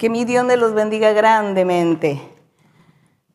[0.00, 2.22] Que mi Dios me los bendiga grandemente.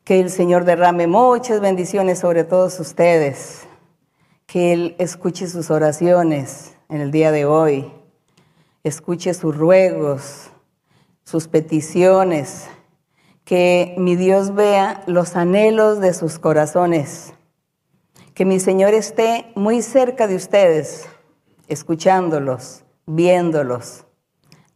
[0.02, 3.68] Que el Señor derrame muchas bendiciones sobre todos ustedes.
[4.46, 7.92] Que Él escuche sus oraciones en el día de hoy.
[8.82, 10.50] Escuche sus ruegos,
[11.22, 12.66] sus peticiones.
[13.44, 17.32] Que mi Dios vea los anhelos de sus corazones.
[18.34, 21.08] Que mi Señor esté muy cerca de ustedes,
[21.68, 24.05] escuchándolos, viéndolos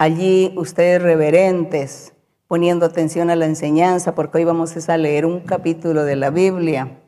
[0.01, 2.15] allí ustedes reverentes,
[2.49, 7.03] poniendo atención a la enseñanza, porque hoy vamos a leer un capítulo de la Biblia,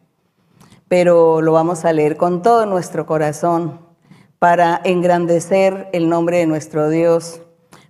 [0.88, 3.80] pero lo vamos a leer con todo nuestro corazón
[4.38, 7.40] para engrandecer el nombre de nuestro Dios,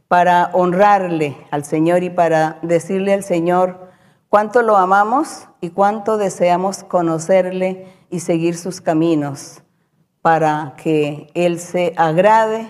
[0.07, 3.89] para honrarle al Señor y para decirle al Señor
[4.29, 9.65] cuánto lo amamos y cuánto deseamos conocerle y seguir sus caminos,
[10.21, 12.69] para que Él se agrade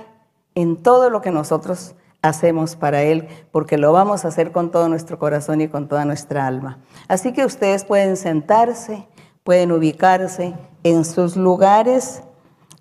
[0.55, 4.89] en todo lo que nosotros hacemos para Él, porque lo vamos a hacer con todo
[4.89, 6.79] nuestro corazón y con toda nuestra alma.
[7.09, 9.09] Así que ustedes pueden sentarse,
[9.43, 12.23] pueden ubicarse en sus lugares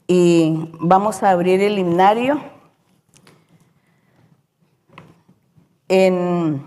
[0.07, 2.39] y vamos a abrir el himnario
[5.87, 6.61] en,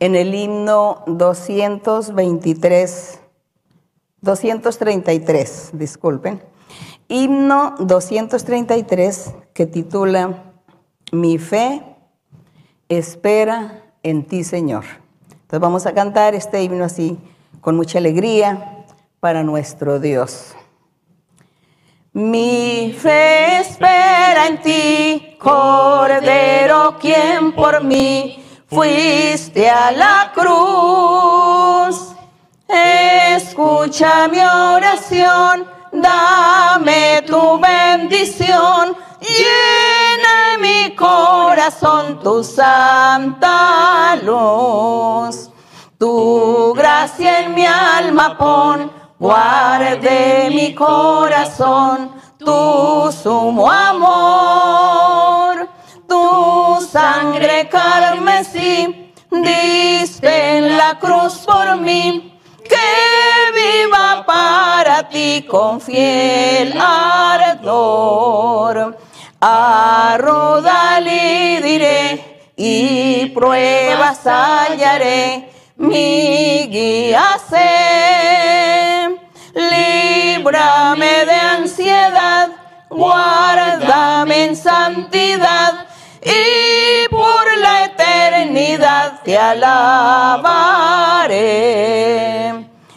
[0.00, 3.20] en el himno 223,
[4.20, 6.42] 233, disculpen,
[7.06, 10.47] himno 233 que titula
[11.12, 11.82] mi fe
[12.88, 14.84] espera en ti, Señor.
[15.30, 17.18] Entonces vamos a cantar este himno así,
[17.60, 18.84] con mucha alegría,
[19.20, 20.54] para nuestro Dios.
[22.12, 32.14] Mi fe espera en ti, Cordero, quien por mí fuiste a la cruz.
[32.68, 38.96] Escucha mi oración, dame tu bendición
[40.28, 45.50] llena mi corazón tu santa luz.
[45.98, 55.68] Tu gracia en mi alma pon, guarde mi corazón, tu sumo amor.
[56.08, 62.76] Tu sangre carmesí, diste en la cruz por mí que
[63.54, 67.48] viva para ti con fiel ardor.
[69.40, 79.08] A Rodalí diré y pruebas hallaré, mi guía sé.
[79.54, 82.48] Líbrame de ansiedad,
[82.90, 85.86] guárdame en santidad
[86.20, 90.48] y por la eternidad te alabaré.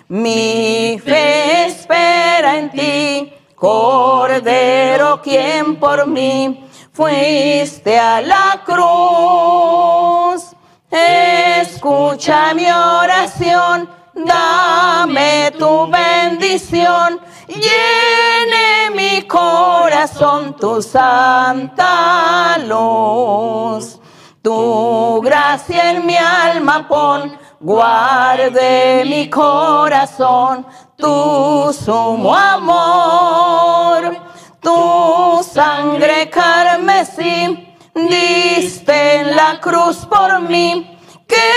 [0.07, 10.55] Mi fe espera en ti Cordero, quien por mí fuiste a la cruz.
[10.89, 23.99] Escucha mi oración, dame tu bendición, llene mi corazón tu santa luz.
[24.41, 30.65] Tu gracia en mi alma pon, guarde mi corazón
[31.01, 34.15] tu sumo amor,
[34.61, 40.97] tu sangre carmesí, diste en la cruz por mí,
[41.27, 41.49] que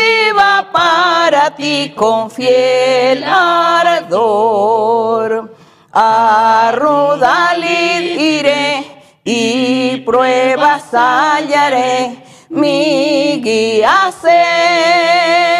[0.00, 4.50] viva para ti con fiel ardor.
[5.92, 15.50] A Rudalid iré y pruebas hallaré, mi guía sé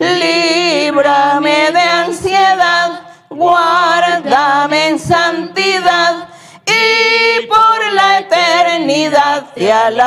[0.00, 1.79] líbrame de
[2.60, 6.28] ansiedad, guárdame en santidad
[6.66, 10.02] y por la eternidad te alabaré.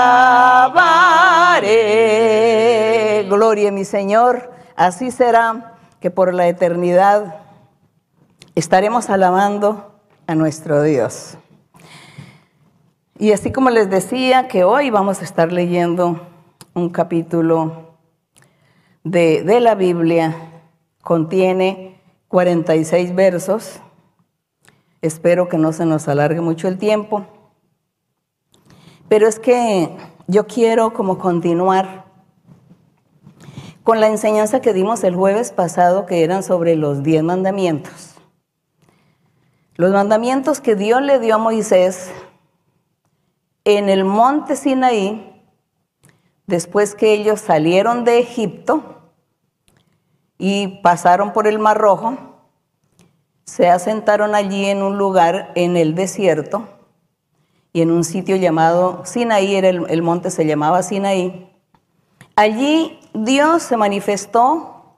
[3.27, 7.35] Gloria a mi Señor, así será que por la eternidad
[8.55, 11.37] estaremos alabando a nuestro Dios.
[13.17, 16.27] Y así como les decía que hoy vamos a estar leyendo
[16.73, 17.93] un capítulo
[19.03, 20.35] de, la Biblia
[21.01, 21.82] contiene
[22.33, 23.79] 46 versos.
[25.03, 27.27] Espero que no se nos alargue mucho el tiempo.
[29.07, 29.95] Pero es que
[30.25, 32.05] yo quiero como continuar
[33.83, 38.15] con la enseñanza que dimos el jueves pasado, que eran sobre los diez mandamientos.
[39.75, 42.11] Los mandamientos que Dios le dio a Moisés
[43.63, 45.39] en el monte Sinaí
[46.47, 49.02] después que ellos salieron de Egipto
[50.45, 52.17] y pasaron por el Mar Rojo,
[53.45, 56.67] se asentaron allí en un lugar en el desierto
[57.71, 61.49] y en un sitio llamado Sinaí, era el, monte se llamaba Sinaí,
[62.35, 64.97] Allí Dios se manifestó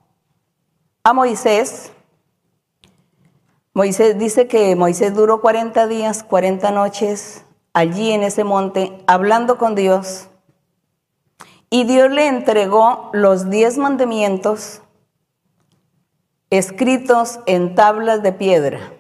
[1.04, 1.92] a Moisés.
[3.76, 9.76] Moisés dice que Moisés duró 40 días, 40 noches allí en ese monte hablando con
[9.76, 10.28] Dios.
[11.70, 14.82] Y Dios le entregó los diez mandamientos
[16.50, 18.94] escritos en tablas de piedra.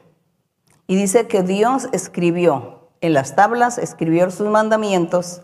[0.87, 5.41] Y dice que Dios escribió en las tablas, escribió sus mandamientos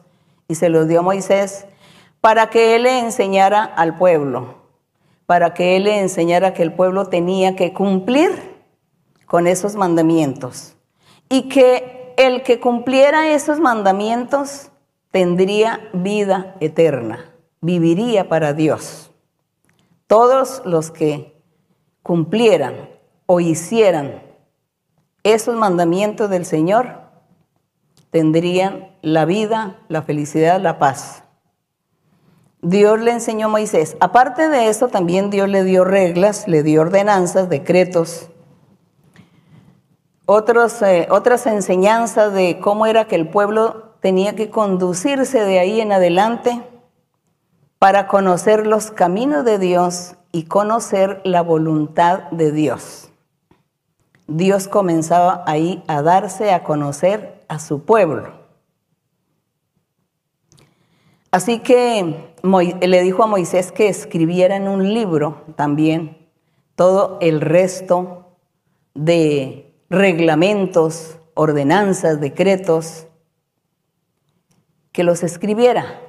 [0.48, 1.66] y se los dio a Moisés
[2.22, 4.56] para que él le enseñara al pueblo,
[5.26, 8.32] para que él le enseñara que el pueblo tenía que cumplir
[9.26, 10.76] con esos mandamientos
[11.30, 14.70] y que el que cumpliera esos mandamientos
[15.10, 19.12] tendría vida eterna, viviría para Dios.
[20.08, 21.31] Todos los que
[22.04, 22.90] cumplieran
[23.26, 24.22] o hicieran
[25.24, 27.02] esos mandamientos del Señor
[28.10, 31.24] tendrían la vida, la felicidad, la paz.
[32.62, 33.98] Dios le enseñó a Moisés.
[34.00, 38.30] Aparte de eso, también Dios le dio reglas, le dio ordenanzas, decretos,
[40.28, 45.92] eh, otras enseñanzas de cómo era que el pueblo tenía que conducirse de ahí en
[45.92, 46.64] adelante
[47.80, 53.10] para conocer los caminos de Dios y conocer la voluntad de Dios.
[54.28, 58.32] Dios comenzaba ahí a darse a conocer a su pueblo.
[61.32, 62.34] Así que
[62.82, 66.18] le dijo a Moisés que escribiera en un libro también
[66.76, 68.38] todo el resto
[68.94, 73.08] de reglamentos, ordenanzas, decretos,
[74.92, 76.02] que los escribiera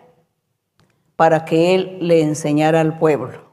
[1.15, 3.52] para que él le enseñara al pueblo.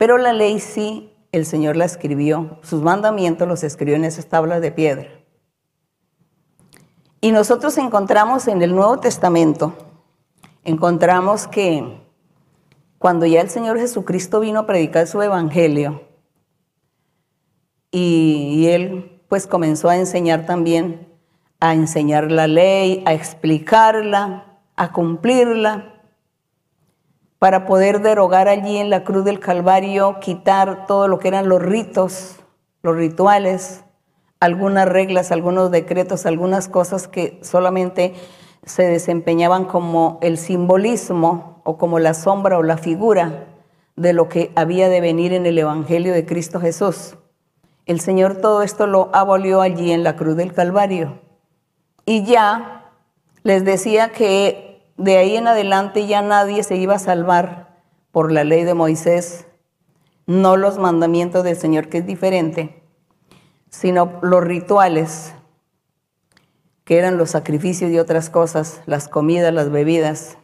[0.00, 4.62] Pero la ley sí, el Señor la escribió, sus mandamientos los escribió en esas tablas
[4.62, 5.08] de piedra.
[7.20, 9.74] Y nosotros encontramos en el Nuevo Testamento,
[10.64, 12.00] encontramos que
[12.96, 16.00] cuando ya el Señor Jesucristo vino a predicar su evangelio
[17.90, 21.08] y, él pues comenzó a enseñar también,
[21.60, 25.89] a enseñar la ley, a explicarla, a cumplirla,
[27.40, 31.62] para poder derogar allí en la cruz del Calvario, quitar todo lo que eran los
[31.62, 32.36] ritos,
[32.82, 33.82] los rituales,
[34.40, 38.12] algunas reglas, algunos decretos, algunas cosas que solamente
[38.66, 43.46] se desempeñaban como el simbolismo o como la sombra o la figura
[43.96, 47.16] de lo que había de venir en el Evangelio de Cristo Jesús.
[47.86, 51.22] El Señor todo esto lo abolió allí en la cruz del Calvario.
[52.04, 52.90] Y ya
[53.44, 54.69] les decía que
[55.00, 57.80] de ahí en adelante ya nadie se iba a salvar
[58.12, 59.46] por la ley de Moisés,
[60.26, 62.82] no los mandamientos del Señor, que es diferente,
[63.70, 65.32] sino los rituales
[66.84, 70.36] que eran los sacrificios y otras cosas, las comidas, las bebidas,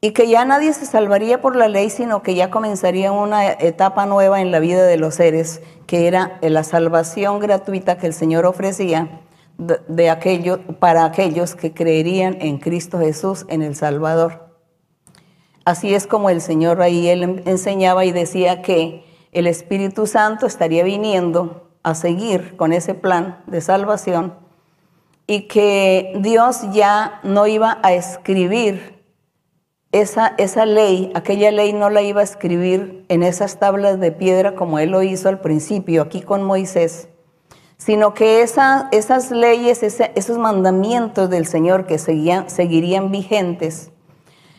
[0.00, 4.06] y que ya nadie se salvaría por la ley, sino que ya comenzaría una etapa
[4.06, 8.46] nueva en la vida de los seres, que era la salvación gratuita que el Señor
[8.46, 9.20] ofrecía
[9.58, 14.50] de, aquello, para aquellos que creerían en Cristo Jesús, en el Salvador.
[15.64, 20.82] Así es como el Señor ahí él enseñaba y decía que el Espíritu Santo estaría
[20.82, 24.34] viniendo a seguir con ese plan de salvación
[25.26, 29.02] y que Dios ya no iba a escribir
[29.92, 34.54] esa, esa ley, aquella ley no la iba a escribir en esas tablas de piedra
[34.54, 37.08] como él lo hizo al principio aquí con Moisés,
[37.84, 43.90] sino que esas leyes, esos mandamientos del Señor que seguían, seguirían vigentes,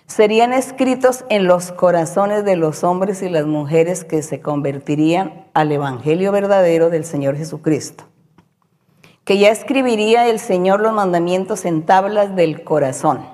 [0.08, 5.72] serían escritos en los corazones de los hombres y las mujeres que se convertirían al
[5.72, 8.06] Evangelio verdadero del Señor Jesucristo
[9.24, 13.26] que ya escribiría el Señor los mandamientos en tablas del corazón,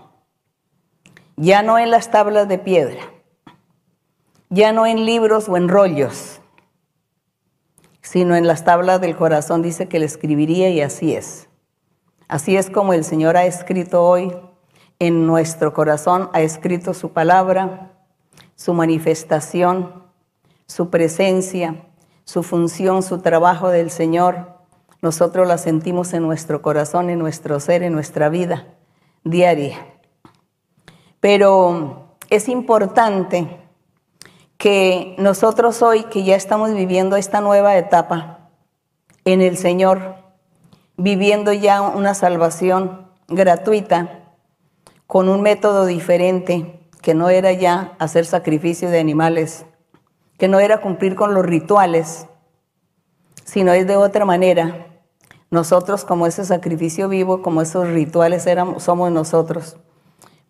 [1.36, 3.02] ya no en las tablas de piedra,
[4.50, 6.39] ya no en libros o en rollos,
[8.10, 11.50] sino en las tablas del corazón dice que le escribiría y así es.
[12.28, 14.34] Así es como el Señor ha escrito hoy
[15.00, 17.92] en nuestro corazón, ha escrito su palabra,
[18.56, 20.04] su manifestación,
[20.66, 21.86] su presencia,
[22.26, 24.60] su función, su trabajo del Señor
[25.02, 28.68] nosotros la sentimos en nuestro corazón, en nuestro ser, en nuestra vida
[29.24, 29.78] diaria.
[31.22, 33.69] Pero es importante
[34.60, 38.50] que nosotros hoy, que ya estamos viviendo esta nueva etapa
[39.24, 40.16] en el Señor,
[40.98, 44.26] viviendo ya una salvación gratuita,
[45.08, 49.66] con un método diferente, que no era ya hacer sacrificio de animales,
[50.38, 52.28] que no era cumplir con los rituales,
[53.46, 54.88] sino es de otra manera.
[55.52, 59.78] Nosotros como ese sacrificio vivo, como esos rituales éramos, somos nosotros,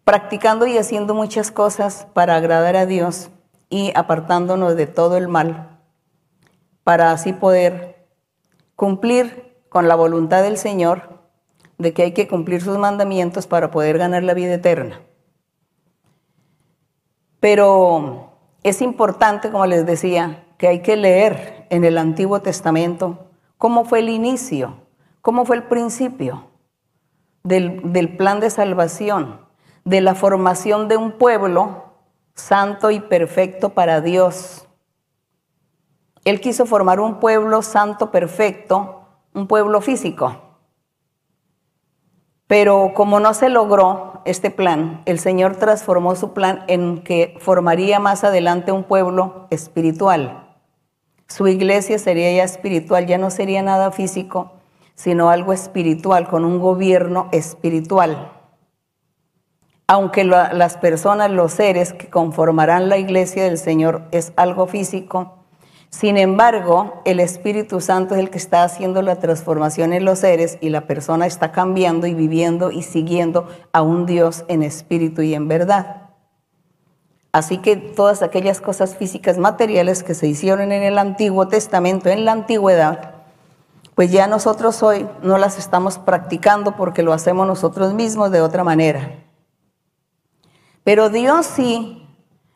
[0.03, 3.29] practicando y haciendo muchas cosas para agradar a Dios
[3.69, 5.79] y apartándonos de todo el mal,
[6.83, 8.07] para así poder
[8.75, 11.19] cumplir con la voluntad del Señor
[11.77, 15.01] de que hay que cumplir sus mandamientos para poder ganar la vida eterna.
[17.39, 18.33] Pero
[18.63, 23.99] es importante, como les decía, que hay que leer en el Antiguo Testamento cómo fue
[23.99, 24.75] el inicio,
[25.21, 26.47] cómo fue el principio
[27.43, 29.39] del, del plan de salvación,
[29.85, 31.88] de la formación de un pueblo
[32.39, 34.67] santo y perfecto para Dios.
[36.25, 39.03] Él quiso formar un pueblo santo, perfecto,
[39.34, 40.36] un pueblo físico.
[42.48, 48.00] Pero como no se logró este plan, el Señor transformó su plan en que formaría
[48.00, 50.58] más adelante un pueblo espiritual.
[51.27, 54.53] Su iglesia sería ya espiritual, ya no sería nada físico,
[54.96, 58.38] sino algo espiritual, con un gobierno espiritual
[59.91, 65.39] aunque las personas, los seres que conformarán la iglesia del Señor es algo físico,
[65.89, 70.60] sin embargo, el Espíritu Santo es el que está haciendo la transformación en los seres
[70.62, 75.34] y la persona está cambiando y viviendo y siguiendo a un Dios en espíritu y
[75.34, 76.12] en verdad.
[77.31, 82.25] Así que todas aquellas cosas físicas materiales que se hicieron en el Antiguo Testamento, en
[82.25, 83.15] la antigüedad,
[83.96, 88.63] pues ya nosotros hoy no las estamos practicando porque lo hacemos nosotros mismos de otra
[88.63, 89.28] manera.
[90.89, 92.03] Pero Dios sí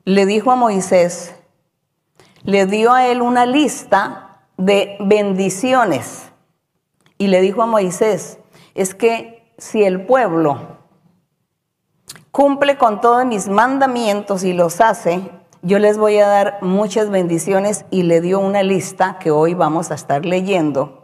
[0.05, 1.35] le dijo a Moisés,
[2.41, 6.31] le dio a él una lista de bendiciones.
[7.19, 8.39] Y le dijo a Moisés,
[8.73, 10.79] es que si el pueblo
[12.31, 15.29] cumple con todos mis mandamientos y los hace,
[15.61, 19.91] yo les voy a dar muchas bendiciones y le dio una lista que hoy vamos
[19.91, 21.02] a estar leyendo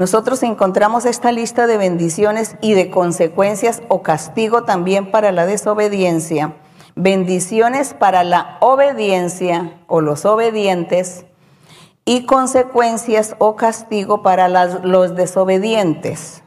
[0.00, 6.54] nosotros encontramos esta lista de bendiciones y de consecuencias o castigo también para la desobediencia.
[6.96, 11.26] Bendiciones para la obediencia o los obedientes
[12.06, 16.44] y consecuencias o castigo para los desobedientes.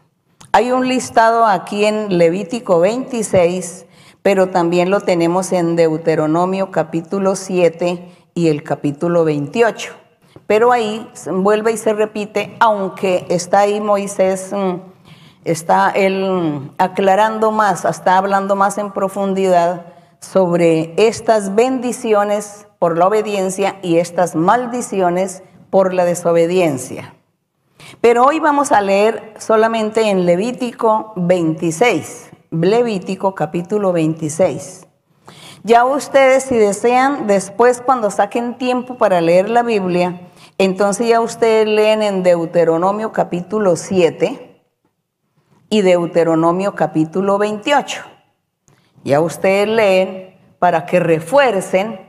[0.51, 3.85] Hay un listado aquí en Levítico 26,
[4.23, 10.02] pero también lo tenemos en Deuteronomio capítulo 7 y el capítulo 28.
[10.47, 14.75] Pero ahí vuelve y se repite, aunque está ahí Moisés, mm,
[15.45, 19.85] está él mm, aclarando más, está hablando más en profundidad
[20.19, 27.13] sobre estas bendiciones por la obediencia y estas maldiciones por la desobediencia.
[28.01, 34.87] Pero hoy vamos a leer solamente en Levítico 26, Levítico capítulo 26.
[35.63, 40.19] Ya ustedes si desean, después cuando saquen tiempo para leer la Biblia,
[40.57, 44.61] entonces ya ustedes leen en Deuteronomio capítulo 7
[45.69, 48.03] y Deuteronomio capítulo 28.
[49.03, 51.99] Ya ustedes leen para que refuercen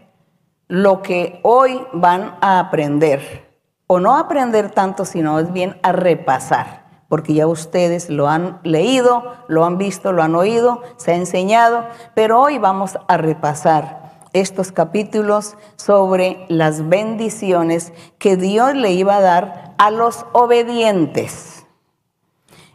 [0.69, 3.45] lo que hoy van a aprender.
[3.87, 9.35] O no aprender tanto, sino es bien a repasar, porque ya ustedes lo han leído,
[9.49, 14.04] lo han visto, lo han oído, se ha enseñado, pero hoy vamos a repasar
[14.35, 21.65] estos capítulos sobre las bendiciones que Dios le iba a dar a los obedientes.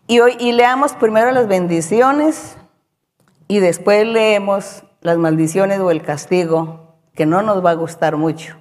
[0.08, 2.58] Y hoy y leamos primero las bendiciones
[3.48, 8.56] y después leemos las maldiciones o el castigo, que no nos va a gustar mucho.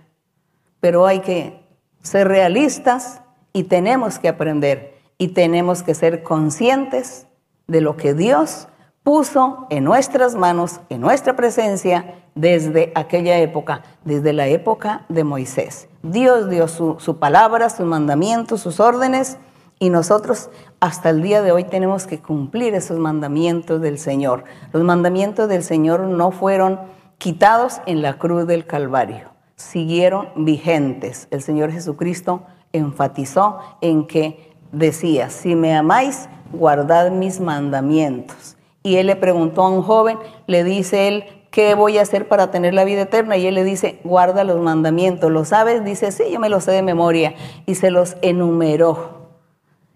[0.81, 1.65] Pero hay que
[2.03, 7.27] ser realistas y tenemos que aprender y tenemos que ser conscientes
[7.67, 8.69] de lo que Dios
[9.09, 15.89] puso en nuestras manos, en nuestra presencia, desde aquella época, desde la época de Moisés.
[16.03, 19.39] Dios dio su, palabra, sus mandamientos, sus órdenes,
[19.79, 24.45] y nosotros hasta el día de hoy tenemos que cumplir esos mandamientos del Señor.
[24.75, 26.79] Los mandamientos del Señor no fueron
[27.17, 31.29] quitados en la cruz del Calvario, siguieron vigentes.
[31.31, 32.43] El Señor Jesucristo
[32.75, 38.58] enfatizó en que decía, si me amáis, guardad mis mandamientos.
[38.89, 42.51] Y él le preguntó a un joven, le dice él, ¿qué voy a hacer para
[42.51, 43.37] tener la vida eterna?
[43.37, 45.31] Y él le dice, guarda los mandamientos.
[45.31, 45.85] ¿Lo sabes?
[45.85, 47.35] Dice, sí, yo me los sé de memoria.
[47.67, 49.29] Y se los enumeró.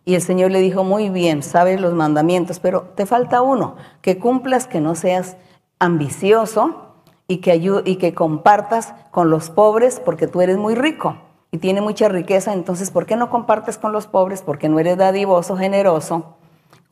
[0.04, 4.18] Y el Señor le dijo, muy bien, sabes los mandamientos, pero te falta uno, que
[4.18, 5.38] cumplas, que no seas
[5.78, 6.96] ambicioso
[7.28, 7.54] y que,
[7.86, 11.16] y que compartas con los pobres porque tú eres muy rico
[11.50, 12.52] y tiene mucha riqueza.
[12.52, 14.42] Entonces, ¿por qué no compartes con los pobres?
[14.42, 16.36] Porque no eres dadivoso, generoso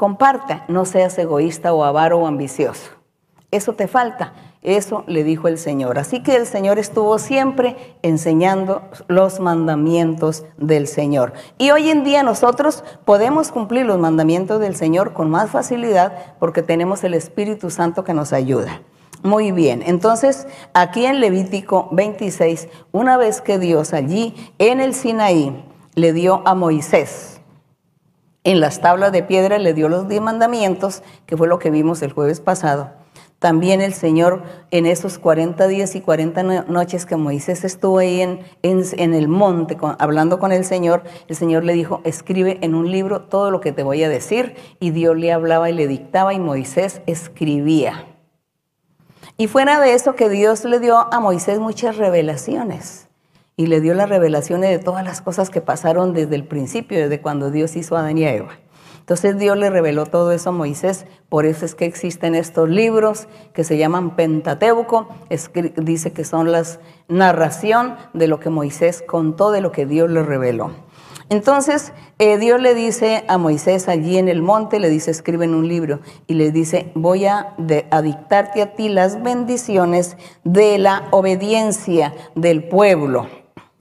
[0.01, 2.91] Comparta, no seas egoísta o avaro o ambicioso.
[3.51, 4.33] Eso te falta.
[4.63, 5.99] Eso le dijo el Señor.
[5.99, 11.35] Así que el Señor estuvo siempre enseñando los mandamientos del Señor.
[11.59, 16.63] Y hoy en día nosotros podemos cumplir los mandamientos del Señor con más facilidad porque
[16.63, 18.81] tenemos el Espíritu Santo que nos ayuda.
[19.23, 25.63] Muy bien, entonces aquí en Levítico 26, una vez que Dios allí en el Sinaí
[25.95, 27.40] le dio a Moisés,
[28.45, 32.03] en las tablas de piedra le dio los diez mandamientos, que fue lo que vimos
[32.03, 32.91] el jueves pasado.
[33.39, 38.41] También el Señor en esos 40 días y 40 noches que Moisés estuvo ahí en,
[38.63, 43.23] en, el monte hablando con el Señor, el Señor le dijo, escribe en un libro
[43.23, 44.57] todo lo que te voy a decir.
[44.79, 48.05] Y Dios le hablaba y le dictaba y Moisés escribía.
[49.39, 53.10] Y fuera de eso que Dios le dio a Moisés muchas revelaciones.
[53.61, 57.21] Y le dio las revelaciones de todas las cosas que pasaron desde el principio, desde
[57.21, 58.59] cuando Dios hizo a Adán y a Eva.
[59.01, 63.29] Entonces Dios le reveló todo eso a Moisés, por eso es que existen estos libros
[63.53, 65.11] que se llaman Pentateuco,
[65.77, 66.63] dice que son la
[67.09, 70.71] narración de lo que Moisés contó, de lo que Dios le reveló.
[71.29, 75.55] Entonces eh, Dios le dice a Moisés allí en el monte, le dice, escribe en
[75.55, 77.55] un libro, y le dice, voy a,
[77.91, 83.27] a dictarte a ti las bendiciones de la obediencia del pueblo.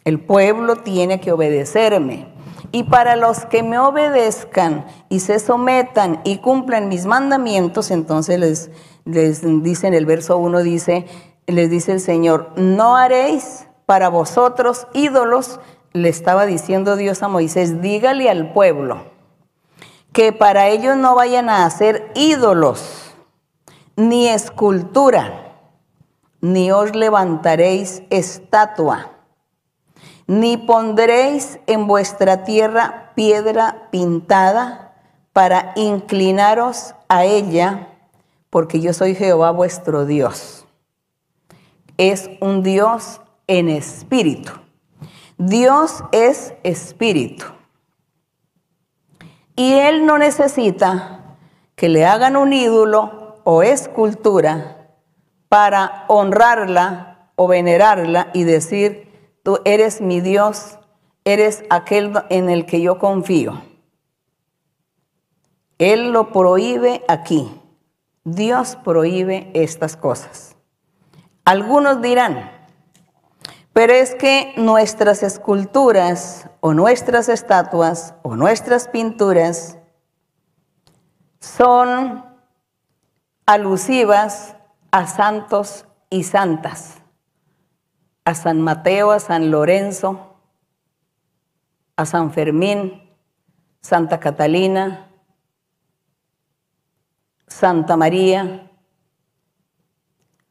[0.10, 2.25] El pueblo tiene que obedecerme.
[2.72, 8.72] Y para los que me obedezcan y se sometan y cumplan mis mandamientos, entonces les,
[9.06, 11.06] les dice en el verso 1, dice,
[11.46, 15.60] les dice el Señor, no haréis para vosotros ídolos,
[15.94, 19.04] le estaba diciendo Dios a Moisés, dígale al pueblo
[20.12, 23.13] que para ellos no vayan a hacer ídolos,
[23.96, 25.54] ni escultura,
[26.42, 29.19] ni os levantaréis estatua
[30.30, 34.94] ni pondréis en vuestra tierra piedra pintada
[35.34, 37.88] para inclinaros a ella,
[38.52, 40.68] porque yo soy Jehová vuestro Dios.
[41.98, 44.52] Es un Dios en espíritu.
[45.40, 47.46] Dios es espíritu.
[49.56, 51.38] Y Él no necesita
[51.76, 54.92] que le hagan un ídolo o escultura
[55.48, 59.09] para honrarla o venerarla y decir,
[59.50, 60.78] Tú eres mi Dios,
[61.26, 63.64] eres aquel en el que yo confío.
[65.80, 67.52] Él lo prohíbe aquí.
[68.24, 70.56] Dios prohíbe estas cosas.
[71.46, 72.52] Algunos dirán,
[73.74, 79.80] pero es que nuestras esculturas o nuestras estatuas o nuestras pinturas
[81.40, 82.24] son
[83.48, 84.56] alusivas
[84.92, 86.99] a santos y santas
[88.30, 90.36] a San Mateo, a San Lorenzo,
[91.96, 93.10] a San Fermín,
[93.82, 95.10] Santa Catalina,
[97.48, 98.70] Santa María,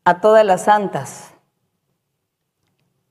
[0.04, 1.30] a todas las santas.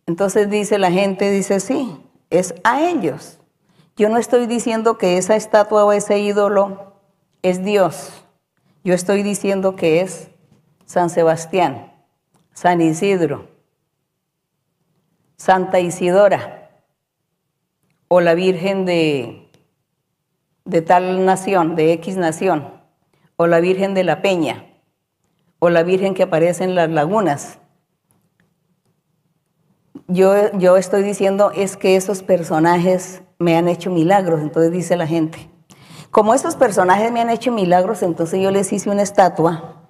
[0.06, 3.40] Entonces dice la gente, dice, sí, es a ellos.
[3.96, 7.00] Yo no estoy diciendo que esa estatua o ese ídolo
[7.42, 8.12] es Dios.
[8.84, 10.28] Yo estoy diciendo que es
[10.86, 11.94] San Sebastián,
[12.54, 13.57] San Isidro,
[15.38, 16.72] Santa Isidora
[18.08, 19.52] o la Virgen de,
[20.66, 22.74] de tal nación, de X nación,
[23.36, 24.66] o la Virgen de la Peña,
[25.60, 27.60] o la Virgen que aparece en las lagunas.
[30.08, 35.06] Yo, yo estoy diciendo es que esos personajes me han hecho milagros, entonces dice la
[35.06, 35.52] gente.
[36.10, 39.84] Como esos personajes me han hecho milagros, entonces yo les hice una estatua,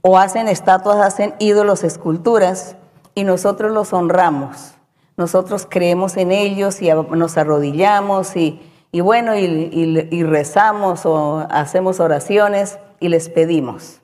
[0.00, 2.76] o hacen estatuas, hacen ídolos, esculturas,
[3.14, 4.74] y nosotros los honramos
[5.16, 8.60] nosotros creemos en ellos y nos arrodillamos y,
[8.92, 14.00] bueno, y, rezamos o hacemos oraciones y les pedimos.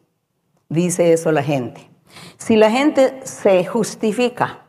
[0.68, 1.90] Dice eso la gente.
[2.38, 4.60] Si la gente se justifica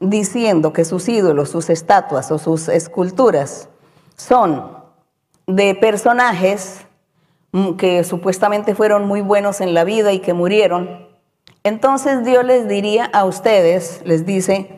[0.00, 3.68] diciendo que sus ídolos, sus estatuas o sus esculturas
[4.16, 4.76] son
[5.46, 6.82] de personajes
[7.78, 11.06] que supuestamente fueron muy buenos en la vida y que murieron,
[11.64, 14.75] entonces Dios les diría a ustedes, les dice,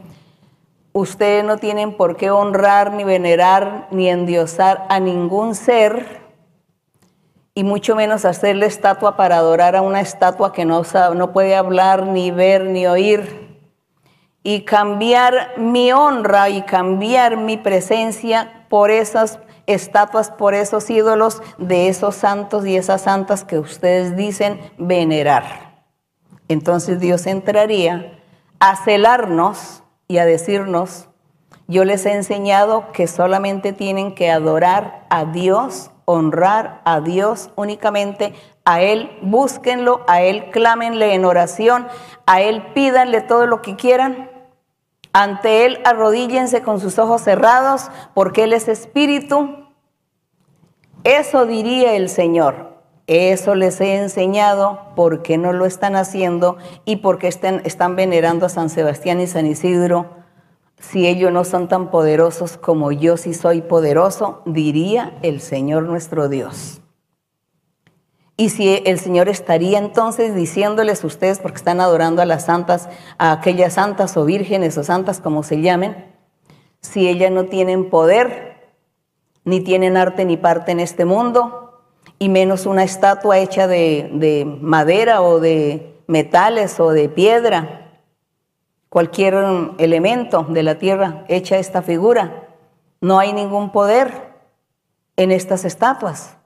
[0.93, 6.29] ustedes no tienen por qué honrar, ni venerar, ni endiosar a ningún ser,
[7.59, 10.83] y mucho menos hacerle estatua para adorar a una estatua que no,
[11.17, 13.59] no puede hablar, ni ver, ni oír.
[14.45, 21.89] Y cambiar mi honra y cambiar mi presencia por esas estatuas, por esos ídolos de
[21.89, 25.83] esos santos y esas santas que ustedes dicen venerar.
[26.47, 28.21] Entonces Dios entraría
[28.61, 31.09] a celarnos y a decirnos,
[31.69, 38.33] yo les he enseñado que solamente tienen que adorar a Dios honrar a Dios únicamente.
[38.65, 41.87] A Él búsquenlo, a Él clámenle en oración,
[42.25, 44.31] a Él pídanle todo lo que quieran.
[45.13, 49.69] Ante Él arrodíllense con sus ojos cerrados, porque Él es espíritu.
[51.05, 52.68] Eso diría el Señor.
[53.09, 58.51] Eso les he enseñado, porque no lo están haciendo y porque están, están venerando a
[58.51, 60.19] San Sebastián y San Isidro
[60.79, 66.29] si ellos no son tan poderosos como yo sí soy poderoso, diría el Señor nuestro
[66.29, 66.83] Dios.
[68.37, 73.33] Y si el Señor estaría entonces diciéndoles ustedes, porque están adorando a las santas, a
[73.33, 76.15] aquellas santas o vírgenes o santas como se llamen,
[76.81, 78.69] si ellas no tienen poder,
[79.45, 81.68] ni tienen arte ni parte en este mundo,
[82.19, 88.01] y menos una estatua hecha de, de madera o de metales o de piedra,
[88.89, 89.35] cualquier
[89.79, 92.49] elemento de la tierra hecha esta figura.
[93.01, 94.33] No hay ningún poder
[95.17, 96.37] en estas estatuas.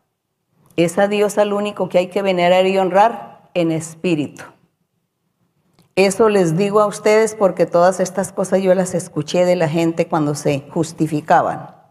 [0.76, 4.44] Es a Dios al único que hay que venerar y honrar en espíritu.
[5.94, 10.08] Eso les digo a ustedes porque todas estas cosas yo las escuché de la gente
[10.08, 11.81] cuando se justificaban.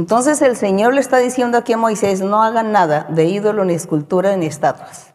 [0.00, 3.74] Entonces el Señor le está diciendo aquí a Moisés, no hagan nada de ídolo, ni
[3.74, 5.12] escultura, ni estatuas.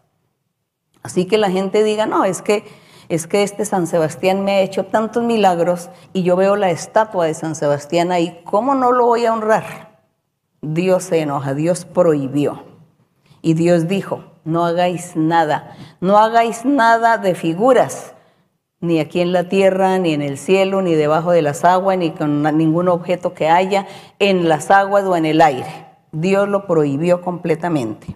[1.01, 2.65] Así que la gente diga, no, es que
[3.09, 7.25] es que este San Sebastián me ha hecho tantos milagros y yo veo la estatua
[7.25, 10.03] de San Sebastián ahí, ¿cómo no lo voy a honrar?
[10.61, 12.63] Dios se enoja, Dios prohibió.
[13.41, 18.13] Y Dios dijo, no hagáis nada, no hagáis nada de figuras,
[18.85, 22.11] ni aquí en la tierra, ni en el cielo, ni debajo de las aguas, ni
[22.11, 23.87] con ningún objeto que haya
[24.19, 25.85] en las aguas o en el aire.
[26.11, 28.15] Dios lo prohibió completamente.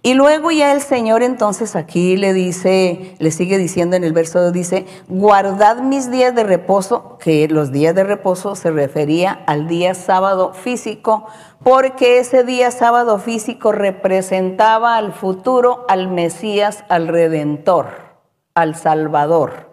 [0.00, 4.40] Y luego ya el Señor entonces aquí le dice, le sigue diciendo en el verso
[4.40, 9.66] 2, dice, guardad mis días de reposo, que los días de reposo se refería al
[9.66, 11.26] día sábado físico,
[11.64, 18.07] porque ese día sábado físico representaba al futuro, al Mesías, al Redentor,
[18.58, 19.70] al Salvador.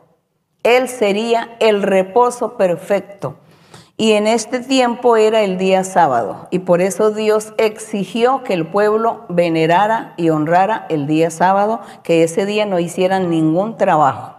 [0.61, 3.37] Él sería el reposo perfecto.
[3.97, 8.67] Y en este tiempo era el día sábado, y por eso Dios exigió que el
[8.67, 14.35] pueblo venerara y honrara el día sábado, que ese día no hicieran ningún trabajo,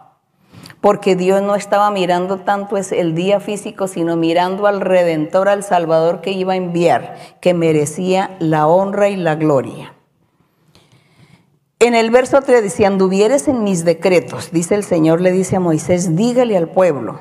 [0.82, 6.20] porque Dios no estaba mirando tanto el día físico, sino mirando al Redentor, al Salvador
[6.20, 9.95] que iba a enviar, que merecía la honra y la gloria.
[11.78, 15.60] En el verso 3 si anduvieres en mis decretos, dice el Señor, le dice a
[15.60, 17.20] Moisés, dígale al pueblo,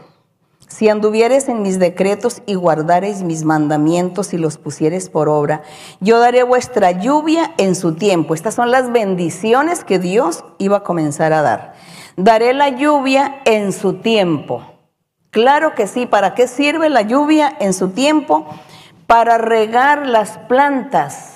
[0.70, 5.64] si anduvieres en mis decretos y guardareis mis mandamientos y los pusieres por obra,
[6.00, 8.34] yo daré vuestra lluvia en su tiempo.
[8.34, 11.74] Estas son las bendiciones que Dios iba a comenzar a dar.
[12.16, 14.64] Daré la lluvia en su tiempo.
[15.32, 18.46] Claro que sí, ¿para qué sirve la lluvia en su tiempo?
[19.06, 21.35] Para regar las plantas,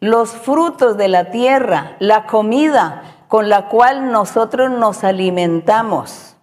[0.00, 6.36] los frutos de la tierra, la comida con la cual nosotros nos alimentamos.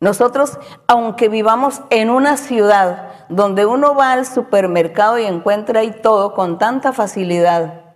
[0.00, 6.34] Nosotros, aunque vivamos en una ciudad donde uno va al supermercado y encuentra ahí todo
[6.34, 7.90] con tanta facilidad,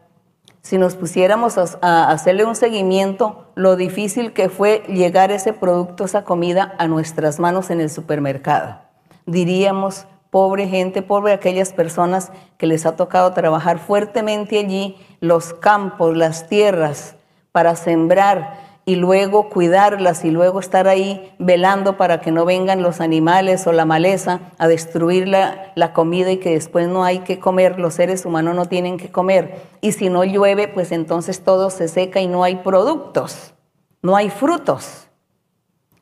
[0.65, 6.25] si nos pusiéramos a, hacerle un seguimiento, lo difícil que fue llegar ese producto, esa
[6.25, 8.79] comida a nuestras manos en el supermercado.
[9.27, 16.17] Diríamos, pobre gente, pobre aquellas personas que les ha tocado trabajar fuertemente allí, los campos,
[16.17, 17.15] las tierras,
[17.53, 23.01] para sembrar y luego cuidarlas y luego estar ahí velando para que no vengan los
[23.01, 27.39] animales o la maleza a destruir la, la, comida y que después no hay que
[27.39, 29.63] comer, los seres humanos no tienen que comer.
[29.83, 33.55] Y si no llueve, pues entonces todo se seca y no hay productos,
[34.03, 35.07] no hay frutos.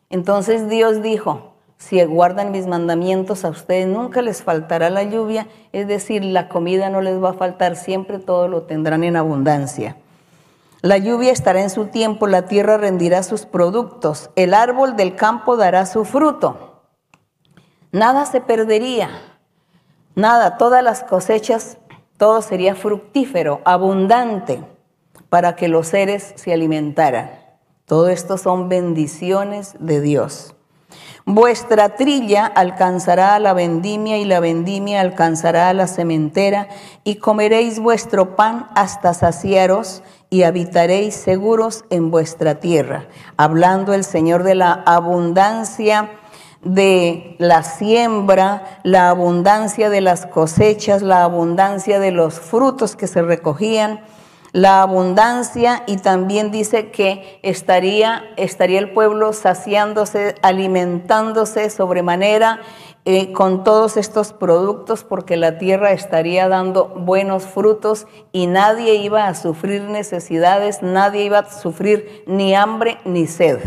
[0.08, 1.51] Entonces Dios dijo,
[1.82, 6.88] si guardan mis mandamientos a ustedes nunca les faltará la lluvia, es decir, la comida
[6.90, 9.96] no les va a faltar, siempre todo lo tendrán en abundancia.
[10.80, 15.56] La lluvia estará en su tiempo, la tierra rendirá sus productos, el árbol del campo
[15.56, 16.84] dará su fruto.
[17.90, 19.10] Nada se perdería,
[20.14, 21.78] nada, todas las cosechas,
[22.16, 24.62] todo sería fructífero, abundante,
[25.28, 27.32] para que los seres se alimentaran.
[27.86, 30.54] Todo esto son bendiciones de Dios.
[31.24, 36.68] Vuestra trilla alcanzará a la vendimia y la vendimia alcanzará a la cementera
[37.04, 43.06] y comeréis vuestro pan hasta saciaros y habitaréis seguros en vuestra tierra.
[43.36, 46.10] Hablando el Señor de la abundancia
[46.62, 53.22] de la siembra, la abundancia de las cosechas, la abundancia de los frutos que se
[53.22, 54.00] recogían,
[54.52, 62.60] la abundancia y también dice que estaría, estaría el pueblo saciándose, alimentándose sobremanera
[63.04, 69.26] eh, con todos estos productos porque la tierra estaría dando buenos frutos y nadie iba
[69.26, 73.58] a sufrir necesidades, nadie iba a sufrir ni hambre ni sed.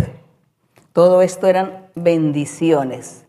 [0.94, 3.26] Todo esto eran bendiciones.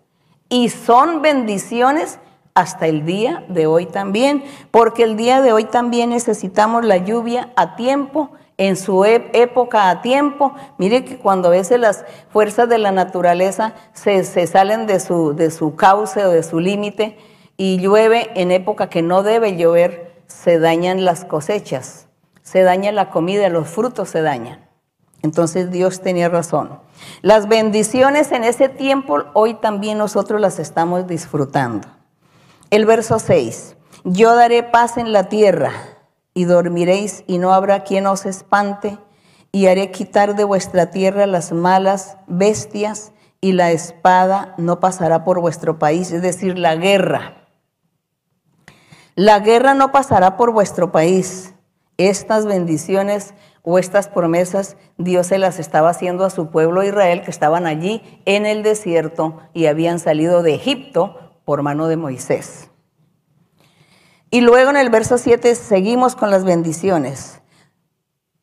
[0.49, 2.21] Y son bendiciones
[2.57, 4.43] hasta el día de hoy también,
[4.73, 10.01] porque el día de hoy también necesitamos la lluvia a tiempo, en su época a
[10.01, 10.55] tiempo.
[10.79, 15.51] Mire que cuando a veces las fuerzas de la naturaleza se, salen de su, de
[15.51, 17.19] su cauce o de su límite
[17.59, 22.09] y llueve en época que no debe llover, se dañan las cosechas,
[22.43, 24.67] se daña la comida, los frutos se dañan.
[25.23, 26.81] Entonces Dios tenía razón.
[27.21, 31.96] Las bendiciones en ese tiempo hoy también nosotros las estamos disfrutando.
[32.71, 35.71] El verso 6, yo daré paz en la tierra
[36.35, 38.99] y dormiréis y no habrá quien os espante
[39.53, 45.41] y haré quitar de vuestra tierra las malas bestias y la espada no pasará por
[45.41, 47.47] vuestro país, es decir, la guerra.
[49.15, 51.55] La guerra no pasará por vuestro país.
[51.99, 57.31] Estas bendiciones o estas promesas Dios se las estaba haciendo a su pueblo Israel que
[57.31, 62.69] estaban allí en el desierto y habían salido de Egipto por mano de Moisés.
[64.31, 67.41] Y luego en el verso 7 seguimos con las bendiciones.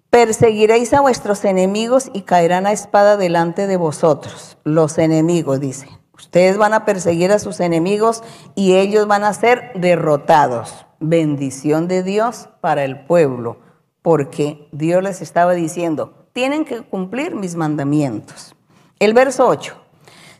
[0.09, 4.57] Perseguiréis a vuestros enemigos y caerán a espada delante de vosotros.
[4.63, 5.87] Los enemigos, dice.
[6.13, 8.23] Ustedes van a perseguir a sus enemigos
[8.55, 10.85] y ellos van a ser derrotados.
[10.99, 13.57] Bendición de Dios para el pueblo,
[14.01, 18.55] porque Dios les estaba diciendo, tienen que cumplir mis mandamientos.
[18.99, 19.75] El verso 8.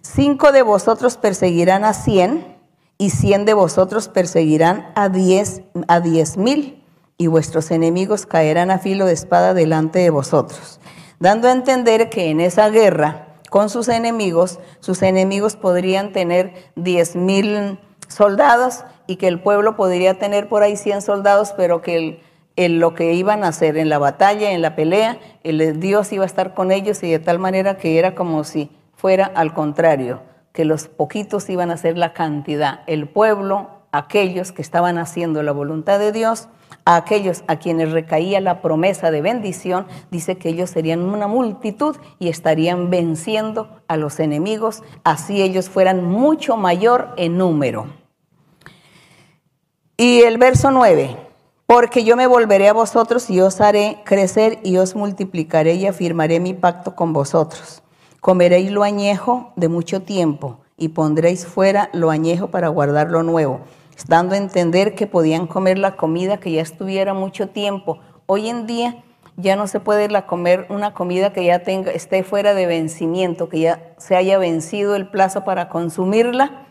[0.02, 2.53] Cinco de vosotros perseguirán a cien
[2.98, 6.84] y cien de vosotros perseguirán a diez, a diez mil,
[7.18, 10.80] y vuestros enemigos caerán a filo de espada delante de vosotros.
[11.20, 17.16] Dando a entender que en esa guerra con sus enemigos, sus enemigos podrían tener diez
[17.16, 22.20] mil soldados y que el pueblo podría tener por ahí cien soldados, pero que
[22.56, 26.24] el, lo que iban a hacer en la batalla, en la pelea, el Dios iba
[26.24, 30.33] a estar con ellos y de tal manera que era como si fuera al contrario
[30.54, 35.52] que los poquitos iban a ser la cantidad, el pueblo, aquellos que estaban haciendo la
[35.52, 36.48] voluntad de Dios,
[36.86, 41.98] a aquellos a quienes recaía la promesa de bendición, dice que ellos serían una multitud
[42.20, 47.88] y estarían venciendo a los enemigos, así ellos fueran mucho mayor en número.
[49.98, 51.18] Y el verso 9,
[51.66, 56.40] porque yo me volveré a vosotros y os haré crecer y os multiplicaré y afirmaré
[56.40, 57.83] mi pacto con vosotros
[58.24, 63.60] Comeréis lo añejo de mucho tiempo y pondréis fuera lo añejo para guardar lo nuevo,
[64.08, 68.00] dando a entender que podían comer la comida que ya estuviera mucho tiempo.
[68.26, 69.04] Hoy en día
[69.36, 73.50] ya no se puede la comer una comida que ya tenga, esté fuera de vencimiento,
[73.50, 76.66] que ya se haya vencido el plazo para consumirla.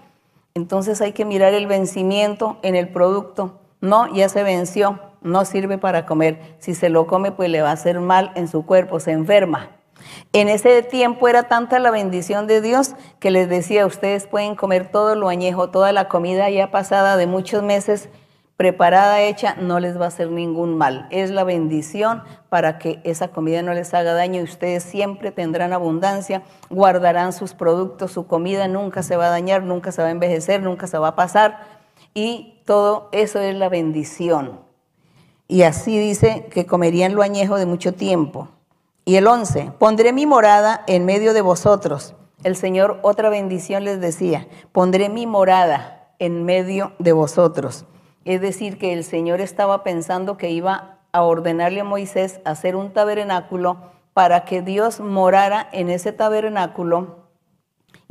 [0.55, 3.61] Entonces hay que mirar el vencimiento en el producto.
[3.83, 6.57] No, ya se venció, no sirve para comer.
[6.61, 9.82] Si se lo come, pues le va a hacer mal en su cuerpo, se enferma.
[10.33, 14.91] En ese tiempo era tanta la bendición de Dios que les decía, ustedes pueden comer
[14.91, 18.09] todo lo añejo, toda la comida ya pasada de muchos meses,
[18.57, 21.09] preparada, hecha, no les va a hacer ningún mal.
[21.11, 25.73] Es la bendición para que esa comida no les haga daño y ustedes siempre tendrán
[25.73, 30.13] abundancia, guardarán sus productos, su comida nunca se va a dañar, nunca se va a
[30.13, 31.59] envejecer, nunca se va a pasar.
[32.15, 34.61] Y todo eso es la bendición.
[35.49, 38.49] Y así dice que comerían lo añejo de mucho tiempo.
[39.05, 42.15] Y el 11, pondré mi morada en medio de vosotros.
[42.45, 47.85] El Señor, otra bendición les decía, pondré mi morada en medio de vosotros.
[48.25, 52.93] Es decir, que el Señor estaba pensando que iba a ordenarle a Moisés hacer un
[52.93, 53.79] tabernáculo
[54.15, 57.23] para que Dios morara en ese tabernáculo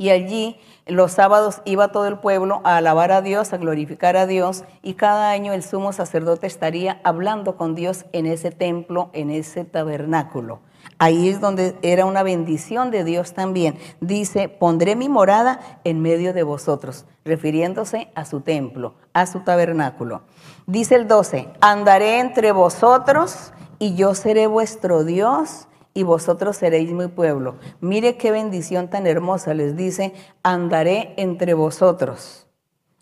[0.02, 4.26] y allí los sábados iba todo el pueblo a alabar a Dios, a glorificar a
[4.26, 9.30] Dios, y cada año el sumo sacerdote estaría hablando con Dios en ese templo, en
[9.30, 10.58] ese tabernáculo.
[11.02, 13.76] Ahí es donde era una bendición de Dios también.
[14.00, 20.22] Dice, pondré mi morada en medio de vosotros, refiriéndose a su templo, a su tabernáculo.
[20.68, 27.08] Dice el 12, andaré entre vosotros y yo seré vuestro Dios y vosotros seréis mi
[27.08, 27.56] pueblo.
[27.80, 32.46] Mire qué bendición tan hermosa les dice, andaré entre vosotros.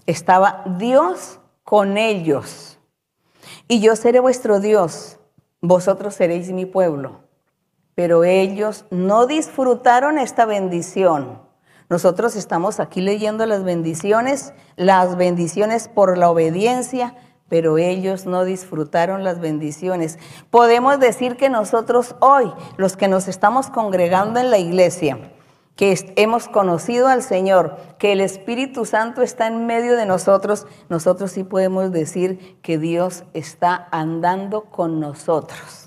[0.07, 2.79] Estaba Dios con ellos.
[3.69, 5.19] Y yo seré vuestro Dios,
[5.61, 7.29] vosotros seréis mi pueblo
[8.01, 11.39] pero ellos no disfrutaron esta bendición.
[11.91, 17.15] Nosotros estamos aquí leyendo las bendiciones, las bendiciones por la obediencia,
[17.51, 20.19] pero ellos no disfrutaron las bendiciones.
[20.49, 25.19] Podemos decir que nosotros hoy, los que nos estamos congregando en la iglesia,
[25.77, 31.33] que hemos conocido al Señor, que el Espíritu Santo está en medio de nosotros, nosotros
[31.33, 35.80] sí podemos decir que Dios está andando con nosotros.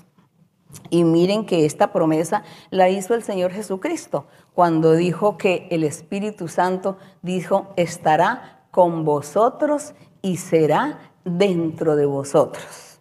[0.90, 6.48] Y miren que esta promesa la hizo el Señor Jesucristo cuando dijo que el Espíritu
[6.48, 13.00] Santo dijo, estará con vosotros y será dentro de vosotros.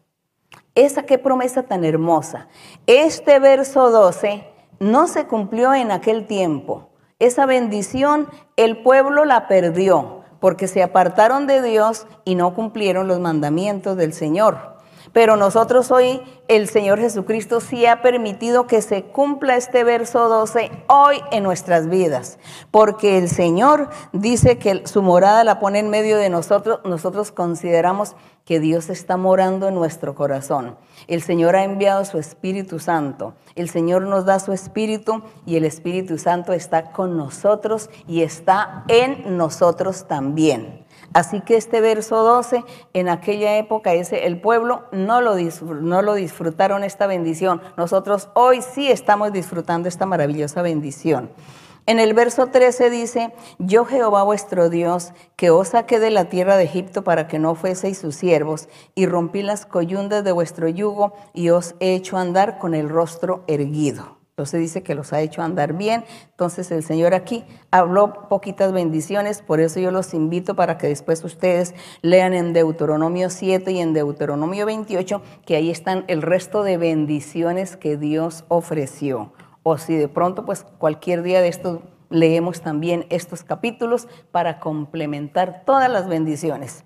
[0.76, 2.48] Esa qué promesa tan hermosa.
[2.88, 4.48] Este verso 12
[4.80, 6.90] no se cumplió en aquel tiempo.
[7.20, 13.20] Esa bendición el pueblo la perdió porque se apartaron de Dios y no cumplieron los
[13.20, 14.73] mandamientos del Señor.
[15.14, 20.72] Pero nosotros hoy, el Señor Jesucristo sí ha permitido que se cumpla este verso 12
[20.88, 22.40] hoy en nuestras vidas,
[22.72, 28.16] porque el Señor dice que su morada la pone en medio de nosotros, nosotros consideramos
[28.44, 30.78] que Dios está morando en nuestro corazón.
[31.08, 33.36] El Señor ha enviado su Espíritu Santo.
[33.56, 38.84] El Señor nos da su Espíritu y el Espíritu Santo está con nosotros y está
[38.90, 40.83] en nosotros también.
[41.14, 46.14] Así que este verso 12, en aquella época ese, el pueblo no lo, no lo
[46.16, 47.62] disfrutaron esta bendición.
[47.78, 51.30] Nosotros hoy sí estamos disfrutando esta maravillosa bendición.
[51.86, 56.56] En el verso 13 dice, yo Jehová vuestro Dios, que os saqué de la tierra
[56.56, 61.14] de Egipto para que no fueseis sus siervos, y rompí las coyundas de vuestro yugo,
[61.34, 64.23] y os he hecho andar con el rostro erguido.
[64.36, 66.06] Entonces dice que los ha hecho andar bien.
[66.32, 71.24] Entonces el Señor aquí habló poquitas bendiciones, por eso yo los invito para que después
[71.24, 76.78] ustedes lean en Deuteronomio 7 y en Deuteronomio 28, que ahí están el resto de
[76.78, 79.34] bendiciones que Dios ofreció.
[79.62, 85.62] O si de pronto, pues cualquier día de estos leemos también estos capítulos para complementar
[85.64, 86.86] todas las bendiciones.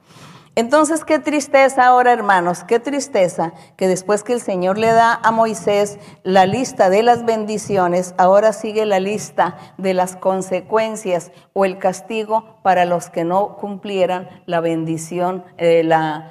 [0.57, 5.29] Entonces, qué tristeza ahora, hermanos, qué tristeza que después que el Señor le da a
[5.29, 11.77] Moisés la lista de las bendiciones, ahora sigue la lista de las consecuencias o el
[11.77, 15.87] castigo para los que no cumplieran la bendición, eh,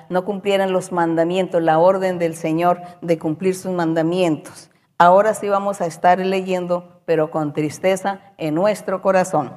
[0.08, 4.72] no cumplieran los mandamientos, la orden del Señor de cumplir sus mandamientos.
[4.98, 9.52] Ahora sí vamos a estar leyendo, pero con tristeza en nuestro corazón.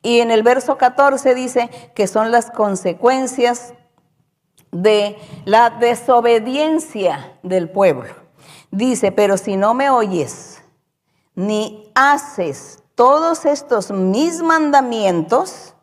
[0.00, 3.74] Y en el verso 14 dice que son las consecuencias
[4.72, 8.14] de la desobediencia del pueblo.
[8.70, 10.62] Dice, pero si no me oyes,
[11.34, 15.74] ni haces todos estos mis mandamientos,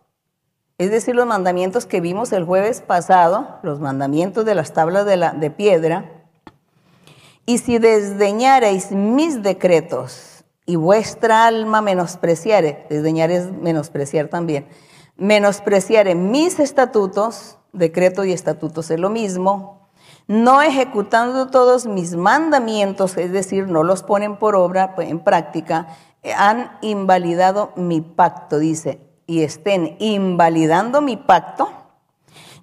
[0.79, 5.17] es decir, los mandamientos que vimos el jueves pasado, los mandamientos de las tablas de,
[5.17, 6.25] la, de piedra,
[7.45, 14.67] y si desdeñareis mis decretos y vuestra alma menospreciare, desdeñar es menospreciar también,
[15.15, 19.89] menospreciare mis estatutos, decreto y estatutos es lo mismo,
[20.27, 25.87] no ejecutando todos mis mandamientos, es decir, no los ponen por obra, pues, en práctica,
[26.37, 31.69] han invalidado mi pacto, dice, y estén invalidando mi pacto,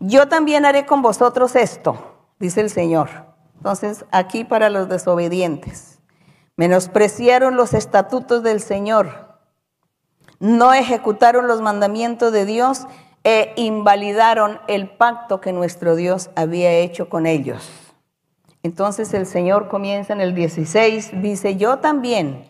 [0.01, 1.97] yo también haré con vosotros esto,
[2.39, 3.09] dice el Señor.
[3.57, 6.01] Entonces, aquí para los desobedientes,
[6.57, 9.39] menospreciaron los estatutos del Señor,
[10.39, 12.87] no ejecutaron los mandamientos de Dios
[13.29, 17.69] e invalidaron el pacto que nuestro Dios había hecho con ellos.
[18.63, 22.45] Entonces el Señor comienza en el 16, dice, yo también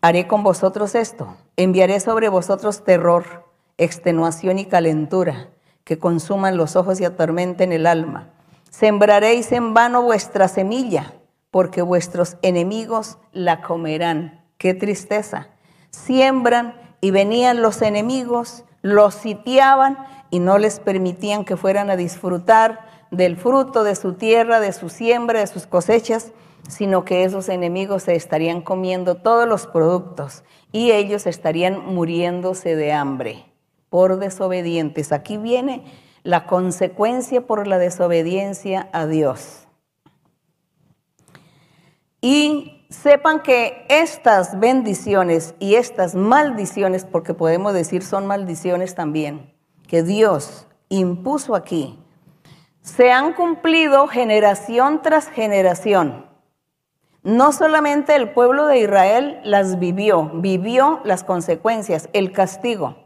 [0.00, 5.48] haré con vosotros esto, enviaré sobre vosotros terror, extenuación y calentura,
[5.82, 8.28] que consuman los ojos y atormenten el alma.
[8.70, 11.14] Sembraréis en vano vuestra semilla,
[11.50, 14.44] porque vuestros enemigos la comerán.
[14.56, 15.48] Qué tristeza.
[15.90, 19.98] Siembran y venían los enemigos, los sitiaban
[20.30, 24.88] y no les permitían que fueran a disfrutar del fruto de su tierra, de su
[24.88, 26.32] siembra, de sus cosechas,
[26.68, 32.92] sino que esos enemigos se estarían comiendo todos los productos y ellos estarían muriéndose de
[32.92, 33.44] hambre
[33.90, 35.12] por desobedientes.
[35.12, 35.84] Aquí viene
[36.22, 39.66] la consecuencia por la desobediencia a Dios.
[42.20, 49.54] Y sepan que estas bendiciones y estas maldiciones, porque podemos decir son maldiciones también,
[49.88, 51.98] que Dios impuso aquí,
[52.82, 56.26] se han cumplido generación tras generación.
[57.22, 62.96] No solamente el pueblo de Israel las vivió, vivió las consecuencias, el castigo,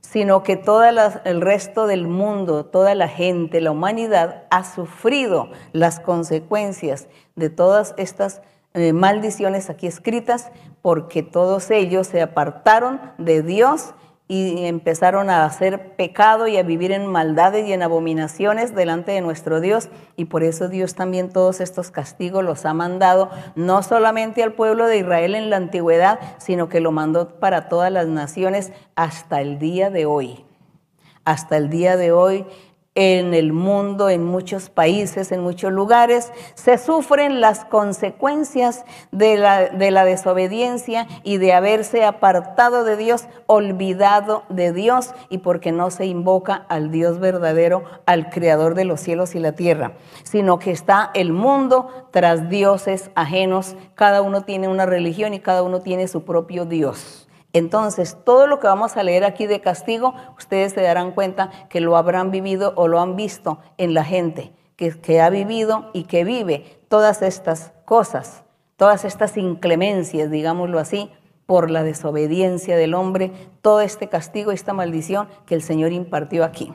[0.00, 6.00] sino que todo el resto del mundo, toda la gente, la humanidad ha sufrido las
[6.00, 8.42] consecuencias de todas estas
[8.74, 10.50] eh, maldiciones aquí escritas
[10.82, 13.94] porque todos ellos se apartaron de Dios
[14.28, 19.22] y empezaron a hacer pecado y a vivir en maldades y en abominaciones delante de
[19.22, 19.88] nuestro Dios.
[20.16, 24.86] Y por eso Dios también todos estos castigos los ha mandado, no solamente al pueblo
[24.86, 29.58] de Israel en la antigüedad, sino que lo mandó para todas las naciones hasta el
[29.58, 30.44] día de hoy.
[31.24, 32.46] Hasta el día de hoy
[33.00, 39.68] en el mundo, en muchos países, en muchos lugares, se sufren las consecuencias de la,
[39.68, 45.92] de la, desobediencia y de haberse apartado de Dios, olvidado de Dios y porque no
[45.92, 49.92] se invoca al Dios verdadero, al Creador de los cielos y la tierra,
[50.24, 55.62] sino que está el mundo tras dioses ajenos, cada uno tiene una religión y cada
[55.62, 57.27] uno tiene su propio Dios.
[57.52, 61.80] Entonces, todo lo que vamos a leer aquí de castigo, ustedes se darán cuenta que
[61.80, 66.22] lo habrán vivido o lo han visto en la gente que, ha vivido y que
[66.22, 68.44] vive todas estas cosas,
[68.76, 71.10] todas estas inclemencias, digámoslo así,
[71.46, 76.72] por la desobediencia del hombre, todo este castigo, esta maldición que el Señor impartió aquí.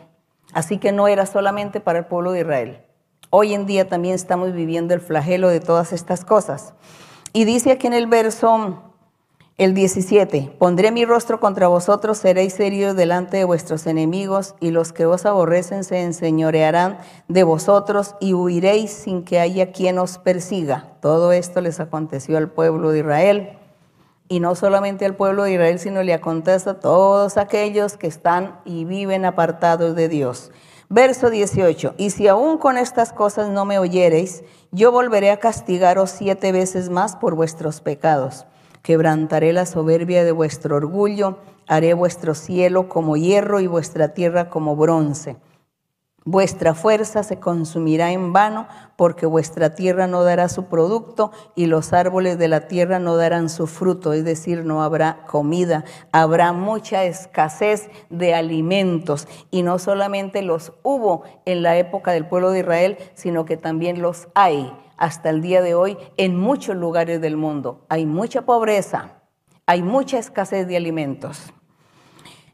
[0.51, 2.81] Así que no era solamente para el pueblo de Israel.
[3.29, 6.73] Hoy en día también estamos viviendo el flagelo de todas estas cosas.
[7.31, 8.92] Y dice aquí en el verso
[9.59, 14.93] el 17, pondré mi rostro contra vosotros, seréis serios delante de vuestros enemigos, y los
[14.93, 16.97] que os aborrecen se enseñorearán
[17.27, 20.95] de vosotros, y huiréis sin que haya quien os persiga.
[21.01, 23.59] Todo esto les aconteció al pueblo de Israel,
[24.27, 28.59] y no solamente al pueblo de Israel, sino le acontece a todos aquellos que están
[28.65, 30.51] y viven apartados de Dios.
[30.89, 36.09] Verso 18, y si aún con estas cosas no me oyereis, yo volveré a castigaros
[36.09, 38.47] siete veces más por vuestros pecados
[38.83, 44.75] Quebrantaré la soberbia de vuestro orgullo, haré vuestro cielo como hierro y vuestra tierra como
[44.75, 45.37] bronce.
[46.25, 48.67] Vuestra fuerza se consumirá en vano,
[48.97, 53.49] porque vuestra tierra no dará su producto y los árboles de la tierra no darán
[53.49, 60.41] su fruto, es decir, no habrá comida, habrá mucha escasez de alimentos y no solamente
[60.41, 64.73] los hubo en la época del pueblo de Israel, sino que también los hay
[65.03, 67.85] hasta el día de hoy en muchos lugares del mundo.
[67.89, 69.21] Hay mucha pobreza,
[69.65, 71.51] hay mucha escasez de alimentos.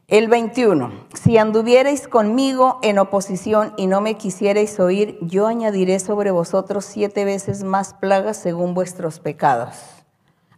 [0.08, 0.90] El 21.
[1.14, 7.24] Si anduvierais conmigo en oposición y no me quisierais oír, yo añadiré sobre vosotros siete
[7.24, 9.76] veces más plagas según vuestros pecados.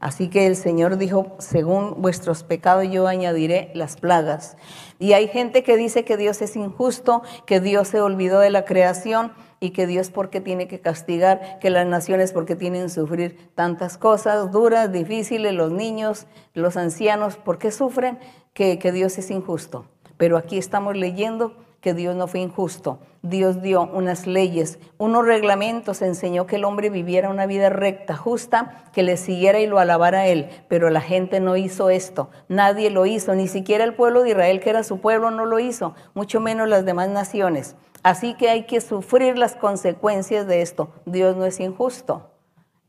[0.01, 4.57] Así que el Señor dijo, según vuestros pecados yo añadiré las plagas.
[4.99, 8.64] Y hay gente que dice que Dios es injusto, que Dios se olvidó de la
[8.64, 9.32] creación
[9.62, 13.96] y que Dios porque tiene que castigar, que las naciones porque tienen que sufrir tantas
[13.96, 18.18] cosas duras, difíciles, los niños, los ancianos, porque sufren
[18.54, 19.86] que, que Dios es injusto.
[20.16, 23.00] Pero aquí estamos leyendo que Dios no fue injusto.
[23.22, 28.84] Dios dio unas leyes, unos reglamentos, enseñó que el hombre viviera una vida recta, justa,
[28.92, 30.48] que le siguiera y lo alabara a él.
[30.68, 34.60] Pero la gente no hizo esto, nadie lo hizo, ni siquiera el pueblo de Israel,
[34.60, 37.74] que era su pueblo, no lo hizo, mucho menos las demás naciones.
[38.04, 40.90] Así que hay que sufrir las consecuencias de esto.
[41.04, 42.30] Dios no es injusto.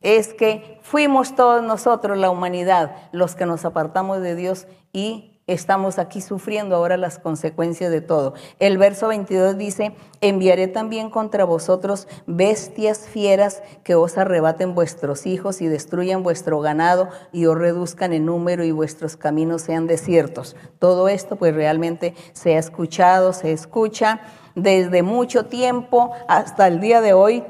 [0.02, 6.00] Es que fuimos todos nosotros, la humanidad, los que nos apartamos de Dios y estamos
[6.00, 8.34] aquí sufriendo ahora las consecuencias de todo.
[8.60, 15.62] El verso 22 dice, enviaré también contra vosotros bestias fieras que os arrebaten vuestros hijos
[15.62, 20.56] y destruyan vuestro ganado y os reduzcan en número y vuestros caminos sean desiertos.
[20.80, 24.22] Todo esto pues realmente se ha escuchado, se escucha
[24.56, 27.44] desde mucho tiempo hasta el día de hoy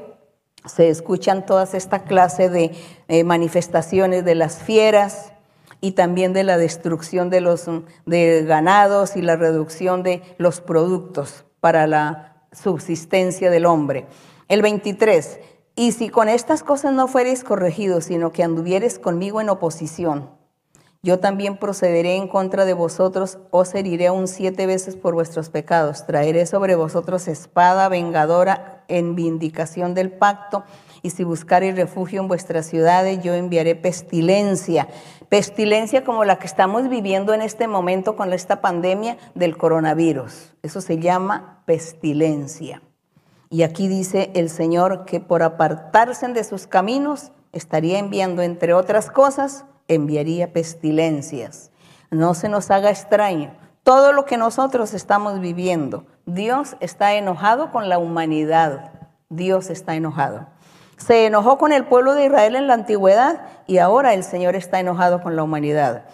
[0.64, 2.72] se escuchan todas esta clase de
[3.08, 5.33] eh, manifestaciones de las fieras
[5.84, 7.68] y también de la destrucción de los
[8.06, 14.06] de ganados y la reducción de los productos para la subsistencia del hombre.
[14.48, 15.40] El 23,
[15.76, 20.30] y si con estas cosas no fuereis corregidos, sino que anduvieres conmigo en oposición,
[21.02, 26.06] yo también procederé en contra de vosotros, os heriré aún siete veces por vuestros pecados.
[26.06, 30.64] Traeré sobre vosotros espada vengadora en vindicación del pacto.
[31.04, 34.88] Y si buscareis refugio en vuestras ciudades, yo enviaré pestilencia.
[35.28, 40.54] Pestilencia como la que estamos viviendo en este momento con esta pandemia del coronavirus.
[40.62, 42.80] Eso se llama pestilencia.
[43.50, 49.10] Y aquí dice el Señor que por apartarse de sus caminos estaría enviando, entre otras
[49.10, 51.70] cosas, enviaría pestilencias.
[52.10, 53.54] No se nos haga extraño.
[53.82, 58.90] Todo lo que nosotros estamos viviendo, Dios está enojado con la humanidad.
[59.28, 60.53] Dios está enojado.
[60.96, 64.80] Se enojó con el pueblo de Israel en la antigüedad y ahora el Señor está
[64.80, 66.04] enojado con la humanidad.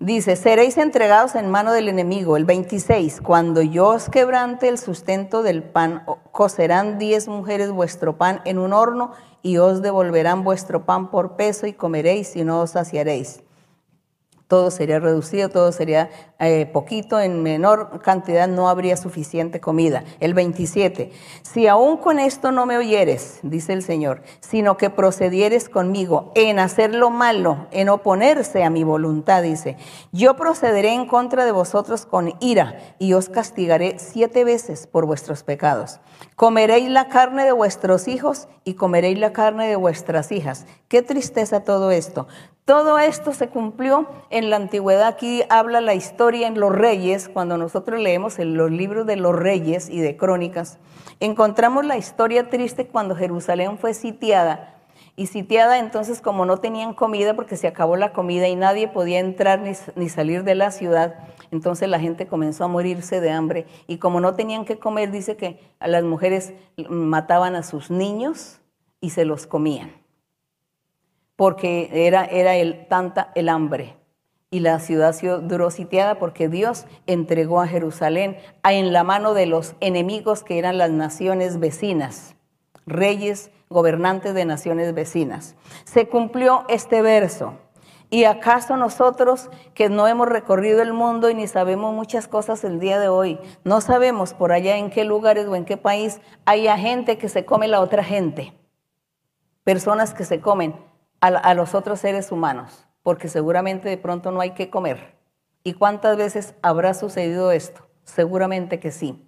[0.00, 2.36] Dice, seréis entregados en mano del enemigo.
[2.36, 8.40] El 26, cuando yo os quebrante el sustento del pan, cocerán diez mujeres vuestro pan
[8.44, 9.10] en un horno
[9.42, 13.42] y os devolverán vuestro pan por peso y comeréis y no os saciaréis.
[14.48, 20.04] Todo sería reducido, todo sería eh, poquito, en menor cantidad no habría suficiente comida.
[20.20, 25.68] El 27, si aún con esto no me oyeres, dice el Señor, sino que procedieres
[25.68, 29.76] conmigo en hacer lo malo, en oponerse a mi voluntad, dice,
[30.12, 35.42] yo procederé en contra de vosotros con ira y os castigaré siete veces por vuestros
[35.42, 36.00] pecados.
[36.36, 40.66] Comeréis la carne de vuestros hijos y comeréis la carne de vuestras hijas.
[40.88, 42.26] Qué tristeza todo esto.
[42.68, 45.06] Todo esto se cumplió en la antigüedad.
[45.06, 49.34] Aquí habla la historia en los reyes, cuando nosotros leemos en los libros de los
[49.34, 50.76] reyes y de crónicas,
[51.18, 54.74] encontramos la historia triste cuando Jerusalén fue sitiada.
[55.16, 59.18] Y sitiada entonces como no tenían comida porque se acabó la comida y nadie podía
[59.18, 61.14] entrar ni, salir de la ciudad,
[61.50, 63.64] entonces la gente comenzó a morirse de hambre.
[63.86, 66.52] Y como no tenían que comer, dice que a las mujeres
[66.90, 68.60] mataban a sus niños
[69.00, 69.97] y se los comían
[71.38, 73.94] porque era, era el, tanta el hambre.
[74.50, 79.76] Y la ciudad duró sitiada porque Dios entregó a Jerusalén en la mano de los
[79.78, 82.34] enemigos que eran las naciones vecinas,
[82.86, 85.54] reyes, gobernantes de naciones vecinas.
[85.84, 87.54] Se cumplió este verso.
[88.10, 92.80] ¿Y acaso nosotros que no hemos recorrido el mundo y ni sabemos muchas cosas el
[92.80, 96.76] día de hoy, no sabemos por allá en qué lugares o en qué país haya
[96.76, 98.54] gente que se come la otra gente?
[99.62, 100.87] Personas que se comen
[101.20, 105.16] a, los otros seres humanos, porque seguramente de pronto no hay que comer.
[105.64, 107.86] ¿Y cuántas veces habrá sucedido esto?
[108.04, 109.26] Seguramente que sí.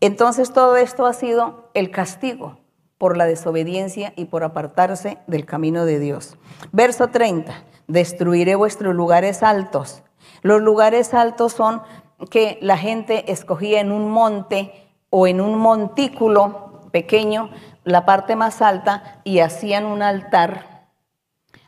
[0.00, 2.58] Entonces todo esto ha sido el castigo
[2.98, 6.36] por la desobediencia y por apartarse del camino de Dios.
[6.72, 10.02] Verso 30, destruiré vuestros lugares altos.
[10.42, 11.82] Los lugares altos son
[12.30, 17.50] que la gente escogía en un monte o en un montículo pequeño
[17.84, 20.69] la parte más alta y hacían un altar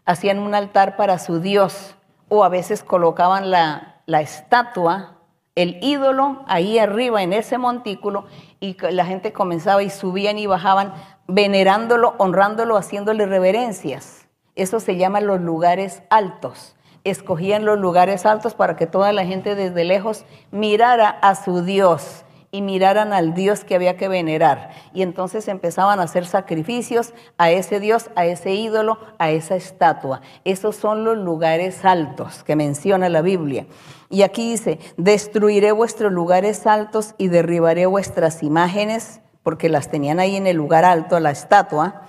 [0.05, 1.95] hacían un altar para su Dios
[2.29, 5.19] o a veces colocaban la, estatua,
[5.55, 8.27] el ídolo ahí arriba en ese montículo
[8.59, 10.95] y la gente comenzaba y subían y bajaban
[11.29, 14.29] venerándolo, honrándolo, haciéndole reverencias.
[14.55, 16.75] Eso se llama los lugares altos.
[17.05, 22.25] Escogían los lugares altos para que toda la gente desde lejos mirara a su Dios
[22.55, 24.71] y miraran al Dios que había que venerar.
[24.93, 30.21] Y entonces empezaban a hacer sacrificios a ese Dios, a ese ídolo, a esa estatua.
[30.45, 33.67] Esos son los lugares altos que menciona la Biblia.
[34.11, 40.37] Y aquí dice, destruiré vuestros lugares altos y derribaré vuestras imágenes, porque las tenían ahí
[40.37, 42.03] en el lugar alto, la estatua.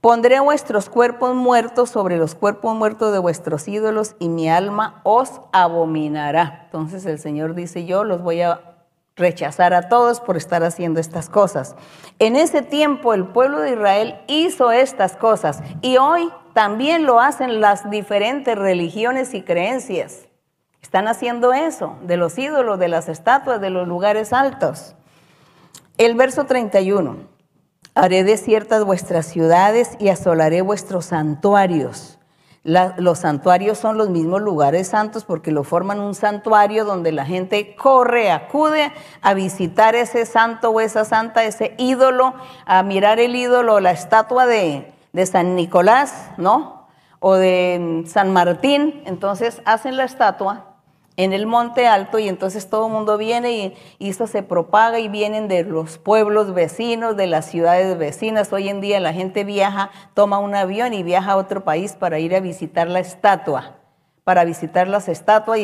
[0.00, 5.42] Pondré vuestros cuerpos muertos sobre los cuerpos muertos de vuestros ídolos y mi alma os
[5.52, 6.62] abominará.
[6.64, 8.69] Entonces el Señor dice, yo los voy a
[9.20, 11.76] rechazar a todos por estar haciendo estas cosas.
[12.18, 17.60] En ese tiempo el pueblo de Israel hizo estas cosas y hoy también lo hacen
[17.60, 20.26] las diferentes religiones y creencias.
[20.82, 24.96] Están haciendo eso, de los ídolos, de las estatuas, de los lugares altos.
[25.98, 27.18] El verso 31,
[27.94, 32.19] haré desiertas vuestras ciudades y asolaré vuestros santuarios
[32.62, 37.74] los santuarios son los mismos lugares santos porque lo forman un santuario donde la gente
[37.74, 38.92] corre, acude
[39.22, 42.34] a visitar ese santo o esa santa, ese ídolo,
[42.66, 46.86] a mirar el ídolo, la estatua de, de San Nicolás, ¿no?
[47.18, 49.02] O de San Martín.
[49.06, 50.69] Entonces hacen la estatua
[51.24, 53.52] en el monte alto y entonces todo el mundo viene
[53.98, 58.52] y, eso se propaga y vienen de los pueblos vecinos, de las ciudades vecinas.
[58.52, 62.18] Hoy en día la gente viaja, toma un avión y viaja a otro país para
[62.18, 63.76] ir a visitar la estatua,
[64.24, 65.58] para visitar las estatuas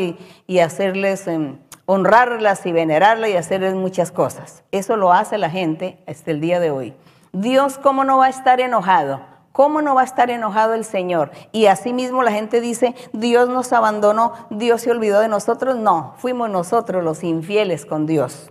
[0.46, 4.62] y, hacerles, em, honrarlas y venerarlas y hacerles muchas cosas.
[4.72, 6.94] Eso lo hace la gente hasta el día de hoy.
[7.32, 9.36] Dios, ¿cómo no va a estar enojado?
[9.57, 11.30] ¿Cómo no va a estar enojado el Señor?
[11.50, 15.76] Y asimismo la gente dice, Dios nos abandonó, Dios se olvidó de nosotros.
[15.76, 18.50] No, fuimos nosotros los infieles con Dios.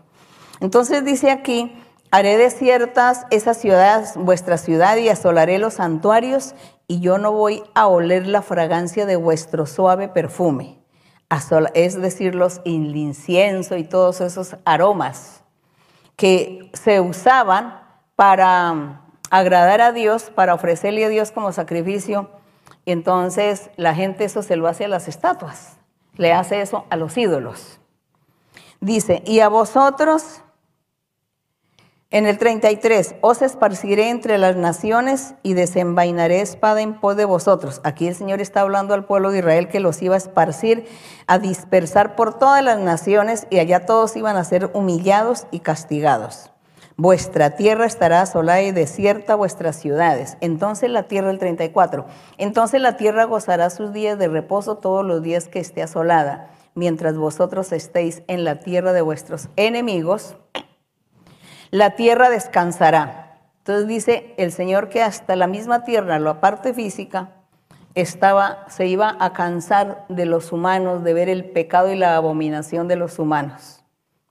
[0.62, 1.80] Entonces dice aquí,
[2.10, 6.56] haré desiertas esas ciudades, vuestra ciudad, y asolaré los santuarios,
[6.88, 10.80] y yo no voy a oler la fragancia de vuestro suave perfume.
[11.76, 15.44] Es decir, los incienso y todos esos aromas
[16.16, 17.80] que se usaban
[18.16, 19.05] para
[19.38, 22.30] agradar a Dios, para ofrecerle a Dios como sacrificio.
[22.86, 25.78] Y entonces la gente eso se lo hace a las estatuas,
[26.18, 27.80] le hace eso a los ídolos.
[28.80, 30.42] Dice, y a vosotros,
[32.12, 37.82] en el 33, os esparciré entre las naciones y desenvainaré espada en pos de vosotros.
[37.84, 40.88] Aquí el Señor está hablando al pueblo de Israel que los iba a esparcir,
[41.28, 46.52] a dispersar por todas las naciones y allá todos iban a ser humillados y castigados.
[46.98, 50.38] Vuestra tierra estará asolada y desierta vuestras ciudades.
[50.40, 52.06] Entonces la tierra, el 34,
[52.38, 57.18] entonces la tierra gozará sus días de reposo todos los días que esté asolada, mientras
[57.18, 60.38] vosotros estéis en la tierra de vuestros enemigos,
[61.70, 63.42] la tierra descansará.
[63.58, 67.32] Entonces dice el Señor que hasta la misma tierra, la parte física,
[67.94, 72.88] estaba, se iba a cansar de los humanos, de ver el pecado y la abominación
[72.88, 73.85] de los humanos.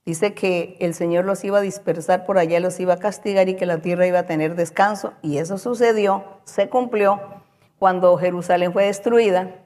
[0.07, 3.57] Dice que el Señor los iba a dispersar por allá, los iba a castigar y
[3.57, 5.15] que la tierra iba a tener descanso.
[5.23, 7.21] Y eso sucedió, se cumplió
[7.79, 9.63] cuando Jerusalén fue destruida.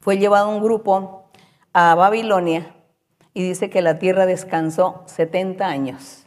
[0.00, 1.30] Fue llevado un grupo
[1.72, 2.74] a Babilonia
[3.34, 6.26] y dice que la tierra descansó 70 años.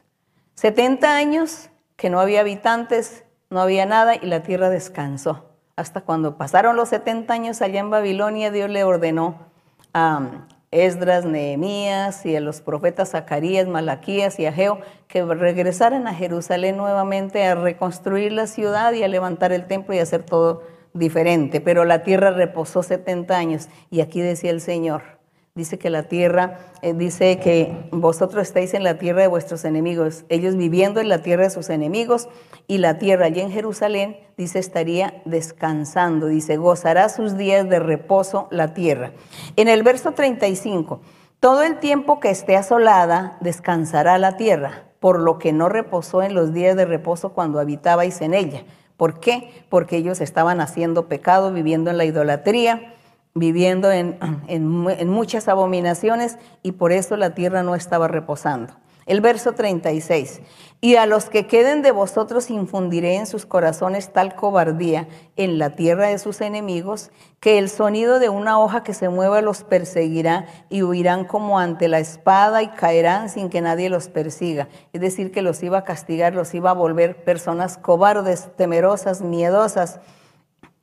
[0.55, 5.45] 70 años que no había habitantes, no había nada y la tierra descansó.
[5.75, 9.47] Hasta cuando pasaron los 70 años allá en Babilonia, Dios le ordenó
[9.93, 16.77] a Esdras, Nehemías y a los profetas Zacarías, Malaquías y Ageo que regresaran a Jerusalén
[16.77, 20.63] nuevamente a reconstruir la ciudad y a levantar el templo y hacer todo
[20.93, 21.61] diferente.
[21.61, 25.12] Pero la tierra reposó 70 años y aquí decía el Señor,
[25.55, 30.25] Dice que la tierra, eh, dice que vosotros estáis en la tierra de vuestros enemigos,
[30.29, 32.27] ellos viviendo en la tierra de sus enemigos,
[32.65, 38.47] y la tierra allí en Jerusalén, dice, estaría descansando, dice, gozará sus días de reposo
[38.49, 39.11] la tierra.
[39.55, 41.01] En el verso 35,
[41.39, 46.33] todo el tiempo que esté asolada, descansará la tierra, por lo que no reposó en
[46.33, 48.63] los días de reposo cuando habitabais en ella.
[48.97, 49.65] ¿Por qué?
[49.69, 52.93] Porque ellos estaban haciendo pecado, viviendo en la idolatría
[53.35, 54.67] viviendo en,
[55.07, 58.73] muchas abominaciones y por eso la tierra no estaba reposando.
[59.05, 60.41] El verso 36,
[60.79, 65.75] y a los que queden de vosotros infundiré en sus corazones tal cobardía en la
[65.75, 67.11] tierra de sus enemigos,
[67.41, 71.89] que el sonido de una hoja que se mueva los perseguirá y huirán como ante
[71.89, 74.69] la espada y caerán sin que nadie los persiga.
[74.93, 79.99] Es decir, que los iba a castigar, los iba a volver personas cobardes, temerosas, miedosas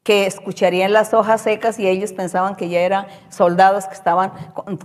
[0.02, 4.32] que escucharían las hojas secas y ellos pensaban que ya eran soldados que estaban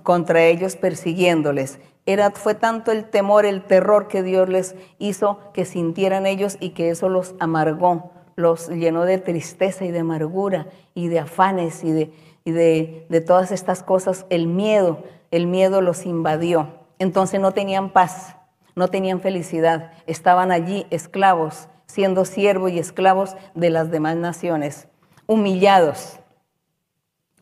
[0.03, 1.79] contra ellos persiguiéndoles.
[2.05, 6.71] Era, fue tanto el temor, el terror que Dios les hizo que sintieran ellos y
[6.71, 11.91] que eso los amargó, los llenó de tristeza y de amargura y de afanes y
[11.91, 14.25] de, de todas estas cosas.
[14.29, 16.83] El miedo, el miedo los invadió.
[16.99, 18.35] Entonces no tenían paz,
[18.75, 24.87] no tenían felicidad, estaban allí esclavos, siendo siervos y esclavos de las demás naciones
[25.27, 26.19] humillados,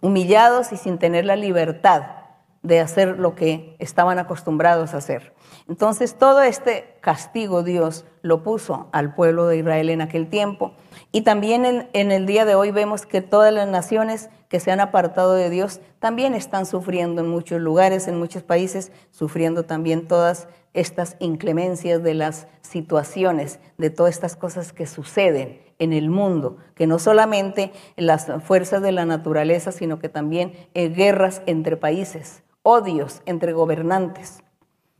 [0.02, 2.24] humillados y sin tener la libertad
[2.64, 5.34] de hacer lo que estaban acostumbrados a hacer.
[5.68, 10.74] Entonces todo este castigo Dios lo puso al pueblo de Israel en aquel tiempo.
[11.12, 14.72] Y también en, en, el día de hoy vemos que todas las naciones que se
[14.72, 20.08] han apartado de Dios también están sufriendo en muchos lugares, en muchos países, sufriendo también
[20.08, 26.58] todas estas inclemencias de las situaciones, de todas estas cosas que suceden en el mundo,
[26.76, 33.22] que no solamente las fuerzas de la naturaleza, sino que también guerras entre países, odios
[33.26, 34.44] entre gobernantes,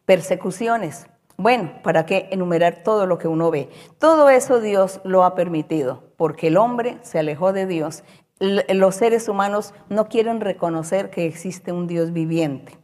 [0.06, 1.08] persecuciones.
[1.38, 3.70] Bueno, ¿para qué enumerar todo lo que uno ve?
[3.98, 8.04] Todo eso Dios lo ha permitido, porque el hombre se alejó de Dios.
[8.40, 12.78] Los seres humanos no quieren reconocer que existe un Dios viviente.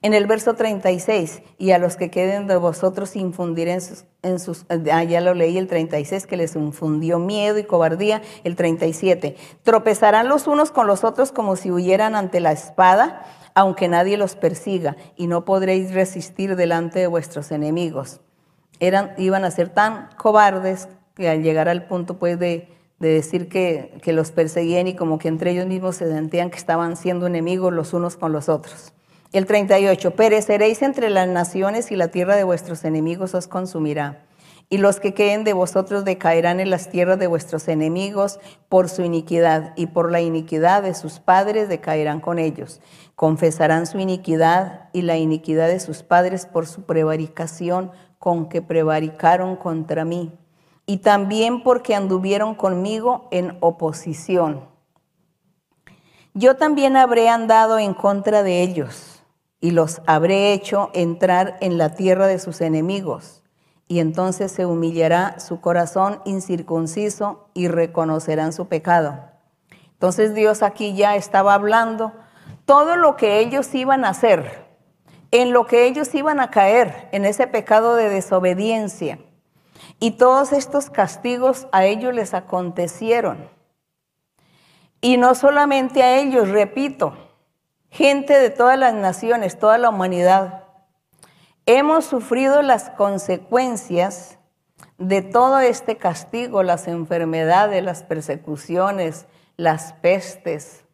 [0.00, 5.02] En el verso 36, y a los que queden de vosotros sus, en sus, ah,
[5.02, 9.34] ya lo leí el 36, que les infundió miedo y cobardía, el 37,
[9.64, 14.36] tropezarán los unos con los otros como si huyeran ante la espada, aunque nadie los
[14.36, 18.20] persiga, y no podréis resistir delante de vuestros enemigos.
[18.78, 22.68] Eran, iban a ser tan cobardes que al llegar al punto pues de,
[23.00, 26.58] de decir que, que los perseguían y como que entre ellos mismos se sentían que
[26.58, 28.92] estaban siendo enemigos los unos con los otros.
[29.30, 34.24] El 38, pereceréis entre las naciones y la tierra de vuestros enemigos os consumirá.
[34.70, 39.02] Y los que queden de vosotros decaerán en las tierras de vuestros enemigos por su
[39.02, 42.80] iniquidad, y por la iniquidad de sus padres decaerán con ellos.
[43.16, 49.56] Confesarán su iniquidad y la iniquidad de sus padres por su prevaricación con que prevaricaron
[49.56, 50.32] contra mí,
[50.86, 54.64] y también porque anduvieron conmigo en oposición.
[56.32, 59.07] Yo también habré andado en contra de ellos
[59.60, 63.42] y los habré hecho entrar en la tierra de sus enemigos.
[63.88, 69.18] Y entonces se humillará su corazón incircunciso y reconocerán su pecado.
[69.92, 72.12] Entonces Dios aquí ya estaba hablando
[72.66, 74.66] todo lo que ellos iban a hacer,
[75.30, 79.18] en lo que ellos iban a caer, en ese pecado de desobediencia.
[79.98, 83.48] Y todos estos castigos a ellos les acontecieron.
[85.00, 87.14] Y no solamente a ellos, repito,
[87.90, 90.64] gente de todas las naciones, toda la humanidad.
[91.66, 94.38] hemos sufrido las consecuencias
[94.96, 99.26] de todo este castigo, las enfermedades, las persecuciones,
[99.56, 100.84] las pestes,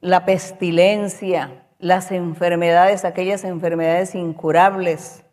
[0.00, 5.24] la pestilencia, las enfermedades, aquellas enfermedades incurables,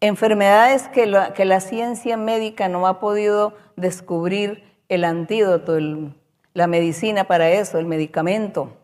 [0.00, 5.78] enfermedades que la, ciencia médica no ha podido descubrir el antídoto,
[6.54, 8.79] la medicina para eso, el medicamento.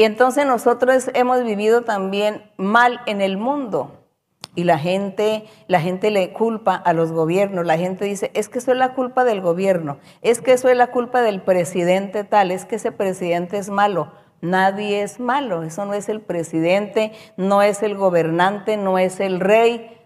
[0.00, 4.06] Y entonces nosotros hemos vivido también mal en el mundo.
[4.54, 8.60] Y la gente, la gente le culpa a los gobiernos, la gente dice, es que
[8.60, 12.50] eso es la culpa del gobierno, es que eso es la culpa del presidente tal,
[12.50, 14.10] es que ese presidente es malo.
[14.40, 19.38] Nadie es malo, eso no es el presidente, no es el gobernante, no es el
[19.38, 19.98] rey,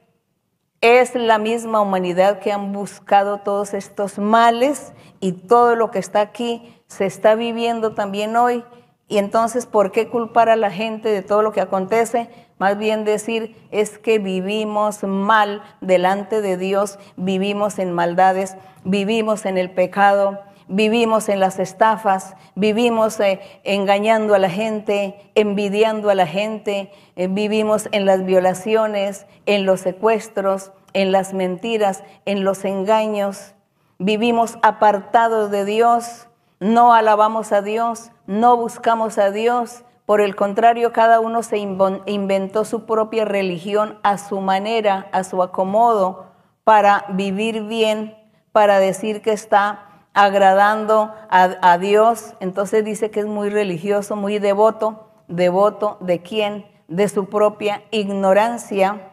[0.81, 6.21] es la misma humanidad que han buscado todos estos males y todo lo que está
[6.21, 8.65] aquí se está viviendo también hoy.
[9.09, 12.31] Y entonces, ¿por qué culpar a la gente de todo lo que acontece?
[12.59, 19.59] Más bien decir, es que vivimos mal delante de Dios, vivimos en maldades, vivimos en
[19.59, 26.27] el pecado, vivimos en las estafas, vivimos eh, engañando a la gente, envidiando a la
[26.27, 33.55] gente, eh, vivimos en las violaciones, en los secuestros, en las mentiras, en los engaños,
[33.99, 36.29] vivimos apartados de Dios,
[36.61, 42.65] no alabamos a Dios, no buscamos a Dios, por el contrario, cada uno se inventó
[42.65, 46.27] su propia religión a su manera, a su acomodo,
[46.63, 48.17] para vivir bien,
[48.53, 55.11] para decir que está agradando a, Dios, entonces dice que es muy religioso, muy devoto,
[55.27, 59.13] devoto de quién, de su propia ignorancia,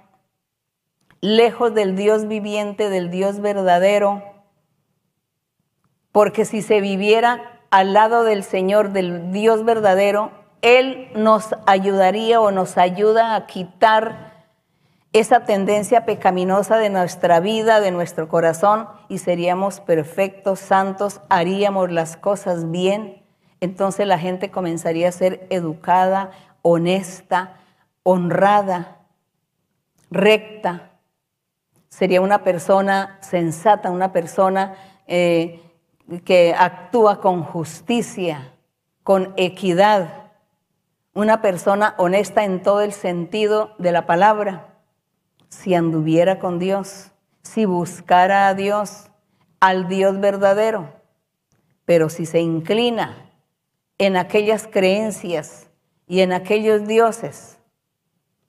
[1.22, 4.22] lejos del Dios viviente, del Dios verdadero,
[6.12, 12.52] porque si se viviera al lado del Señor, del Dios verdadero, Él nos ayudaría o
[12.52, 14.32] nos ayuda a quitar
[15.14, 22.16] esa tendencia pecaminosa de nuestra vida, de nuestro corazón, y seríamos perfectos, santos, haríamos las
[22.16, 23.24] cosas bien,
[23.60, 27.58] entonces la gente comenzaría a ser educada, honesta,
[28.04, 28.98] honrada,
[30.10, 30.92] recta.
[31.90, 34.76] Sería una persona sensata, una persona
[35.08, 35.62] eh,
[36.20, 38.54] que actúa con justicia,
[39.04, 40.32] con equidad,
[41.14, 44.76] una persona honesta en todo el sentido de la palabra.
[45.50, 49.10] Si anduviera con Dios, si buscara a Dios,
[49.60, 50.94] al Dios verdadero,
[51.86, 53.30] pero si se inclina
[53.98, 55.70] en aquellas creencias
[56.08, 57.60] y en aquellos dioses,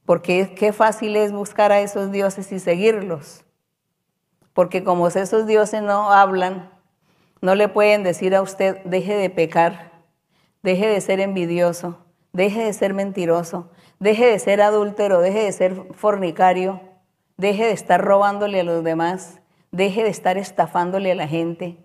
[0.04, 3.44] porque qué fácil es buscar a esos dioses y seguirlos,
[4.52, 6.71] porque como esos dioses no hablan,
[7.42, 9.92] no le pueden decir a usted, deje de pecar,
[10.62, 11.98] deje de ser envidioso,
[12.32, 13.70] deje de ser mentiroso,
[14.00, 16.80] deje de ser adúltero, deje de ser fornicario,
[17.42, 19.40] Deje de estar robándole a los demás,
[19.70, 21.76] deje de estar estafándole a la gente,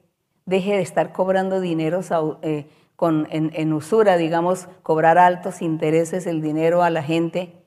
[0.46, 2.02] deje de estar cobrando dinero
[2.42, 2.68] eh,
[3.00, 7.64] en, usura, digamos, cobrar altos intereses el dinero a la gente,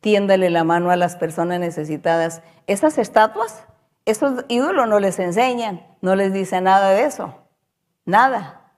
[0.00, 2.42] tiéndale la mano a las personas necesitadas.
[2.66, 3.66] Esas estatuas,
[4.10, 7.34] esos ídolos no les enseñan, no les dicen nada de eso,
[8.04, 8.72] nada.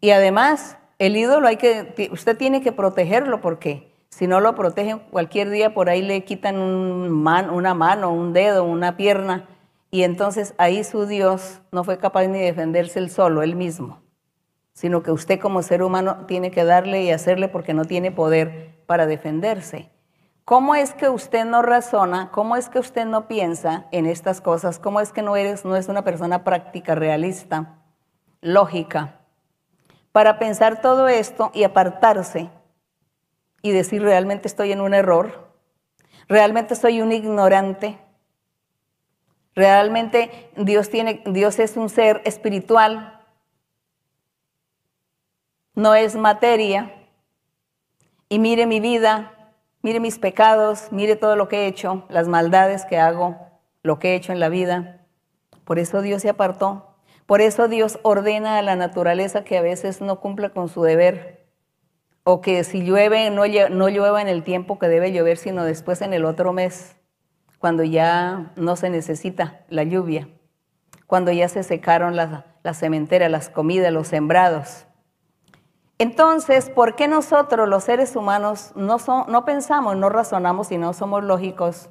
[0.00, 4.98] Y además, el ídolo hay que, usted tiene que protegerlo porque si no lo protegen,
[5.10, 9.48] cualquier día por ahí le quitan una mano, un dedo, una pierna,
[9.90, 14.02] y entonces ahí su Dios no fue capaz ni de defenderse él solo, él mismo,
[14.72, 18.82] sino que usted como ser humano tiene que darle y hacerle porque no tiene poder
[18.86, 19.91] para defenderse.
[20.52, 22.30] ¿Cómo es que usted no razona?
[22.30, 24.78] ¿Cómo es que usted no piensa en estas cosas?
[24.78, 27.78] ¿Cómo es que no eres no es una persona práctica, realista,
[28.42, 29.22] lógica?
[30.12, 32.50] Para pensar todo esto y apartarse
[33.62, 35.54] y decir realmente estoy en un error,
[36.28, 37.98] realmente soy un ignorante,
[39.54, 43.24] realmente Dios, tiene, Dios es un ser espiritual,
[45.74, 47.08] no es materia,
[48.28, 49.41] y mire mi vida,
[49.82, 53.36] mire mis pecados, mire todo lo que he hecho, las maldades que hago,
[53.82, 55.06] lo que he hecho en la vida.
[55.64, 56.96] Por eso Dios se apartó.
[57.26, 61.42] Por eso Dios ordena a la naturaleza que a veces no cumpla con su deber
[62.24, 66.12] o que si llueve no, llueva en el tiempo que debe llover, sino después en
[66.12, 66.96] el otro mes,
[67.58, 70.28] cuando ya no se necesita la lluvia,
[71.06, 74.86] cuando ya se secaron las, las cementeras, las comidas, los sembrados.
[76.02, 81.90] Entonces, ¿por qué nosotros los seres humanos no, pensamos, no razonamos y no somos lógicos,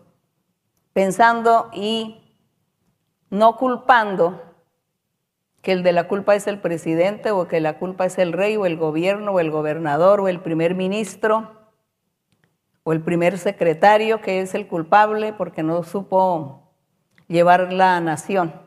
[0.91, 2.37] pensando y
[3.29, 4.41] no culpando
[5.61, 8.57] que el de la culpa es el presidente o que la culpa es el rey
[8.57, 11.71] o el gobierno o el gobernador o el primer ministro
[12.83, 16.73] o el primer secretario que es el culpable porque no supo
[17.29, 18.60] llevar la nación.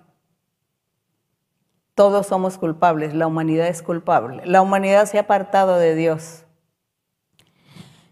[1.94, 4.42] Todos somos culpables, la humanidad es culpable.
[4.44, 6.44] La humanidad se ha apartado de Dios.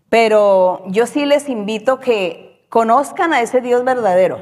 [0.08, 4.40] Pero yo sí les invito que conozcan a ese Dios verdadero,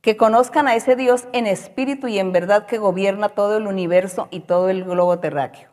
[0.00, 4.26] que conozcan a ese Dios en espíritu y en verdad que gobierna todo el universo
[4.30, 5.70] y todo el globo terráqueo.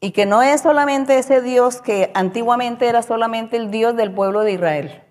[0.00, 4.40] Y que no es solamente ese Dios que antiguamente era solamente el Dios del pueblo
[4.40, 5.02] de Israel.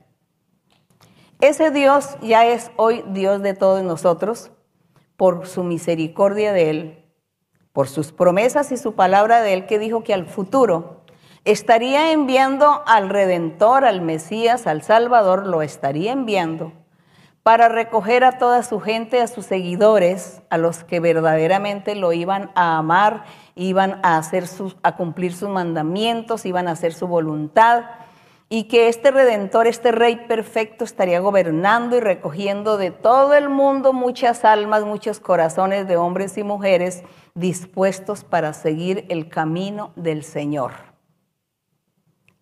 [1.42, 4.52] Ese Dios ya es hoy Dios de todos nosotros
[5.24, 7.06] por su misericordia de Él,
[7.72, 11.06] por sus promesas y su palabra de Él que dijo que al futuro
[11.46, 16.74] estaría enviando al Redentor, al Mesías, al Salvador, lo estaría enviando
[17.42, 22.52] para recoger a toda su gente, a sus seguidores, a los que verdaderamente lo iban
[22.54, 23.24] a amar,
[23.56, 27.86] iban a, hacer sus, a cumplir sus mandamientos, iban a hacer su voluntad,
[28.50, 33.94] y que este redentor, este rey perfecto, estaría gobernando y recogiendo de todo el mundo
[33.94, 37.04] muchas almas, muchos corazones de hombres y mujeres
[37.36, 40.94] dispuestos para seguir el camino del Señor.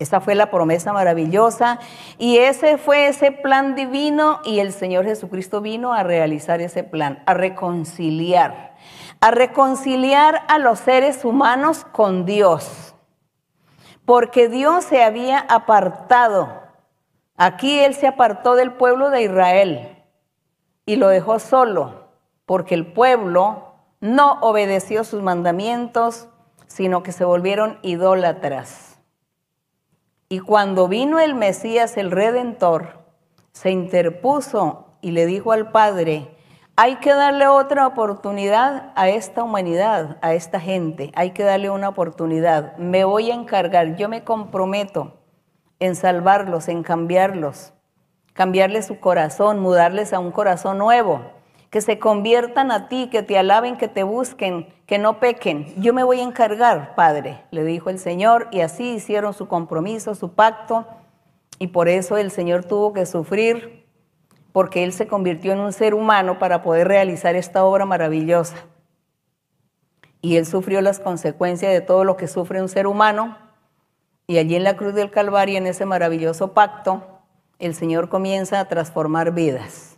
[0.01, 1.79] Esa fue la promesa maravillosa
[2.17, 7.21] y ese fue ese plan divino y el Señor Jesucristo vino a realizar ese plan,
[7.27, 8.75] a reconciliar,
[9.19, 12.90] a reconciliar a los seres humanos con Dios.
[14.05, 16.61] Porque Dios se había apartado.
[17.35, 20.03] Aquí Él se apartó del pueblo de Israel
[20.85, 22.07] y lo dejó solo,
[22.45, 26.27] porque el pueblo no obedeció sus mandamientos,
[26.67, 28.99] sino que se volvieron idólatras.
[30.27, 32.99] Y cuando vino el Mesías, el Redentor,
[33.51, 36.37] se interpuso y le dijo al Padre,
[36.75, 41.89] hay que darle otra oportunidad a esta humanidad, a esta gente, hay que darle una
[41.89, 42.77] oportunidad.
[42.77, 45.17] Me voy a encargar, yo me comprometo
[45.79, 47.73] en salvarlos, en cambiarlos,
[48.33, 51.21] cambiarles su corazón, mudarles a un corazón nuevo
[51.71, 55.73] que se conviertan a ti, que te alaben, que te busquen, que no pequen.
[55.81, 60.13] Yo me voy a encargar, Padre, le dijo el Señor, y así hicieron su compromiso,
[60.13, 60.85] su pacto,
[61.59, 63.80] y por eso el Señor tuvo que sufrir,
[64.51, 68.55] porque Él se convirtió en un ser humano para poder realizar esta obra maravillosa.
[70.21, 73.37] Y Él sufrió las consecuencias de todo lo que sufre un ser humano,
[74.27, 77.03] y allí en la cruz del Calvario, en ese maravilloso pacto,
[77.59, 79.91] el Señor comienza a transformar vidas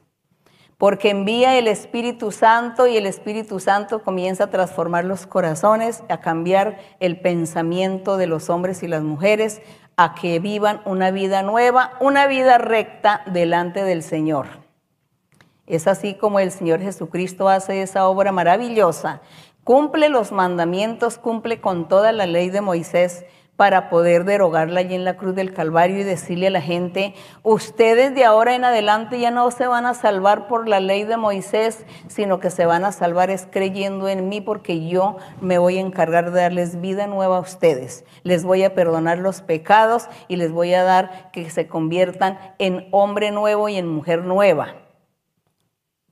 [0.84, 6.20] porque envía el Espíritu Santo y el Espíritu Santo comienza a transformar los corazones, a
[6.20, 9.62] cambiar el pensamiento de los hombres y las mujeres,
[9.96, 14.48] a que vivan una vida nueva, una vida recta delante del Señor.
[15.66, 19.22] Es así como el Señor Jesucristo hace esa obra maravillosa.
[19.64, 23.26] Cumple los mandamientos, cumple con toda la ley de Moisés,
[23.56, 28.16] para poder derogarla allí en la cruz del Calvario y decirle a la gente, ustedes
[28.16, 31.86] de ahora en adelante ya no se van a salvar por la ley de Moisés,
[32.08, 35.82] sino que se van a salvar es creyendo en mí porque yo me voy a
[35.82, 38.06] encargar de darles vida nueva a ustedes.
[38.24, 42.88] Les voy a perdonar los pecados y les voy a dar que se conviertan en
[42.92, 44.76] hombre nuevo y en mujer nueva.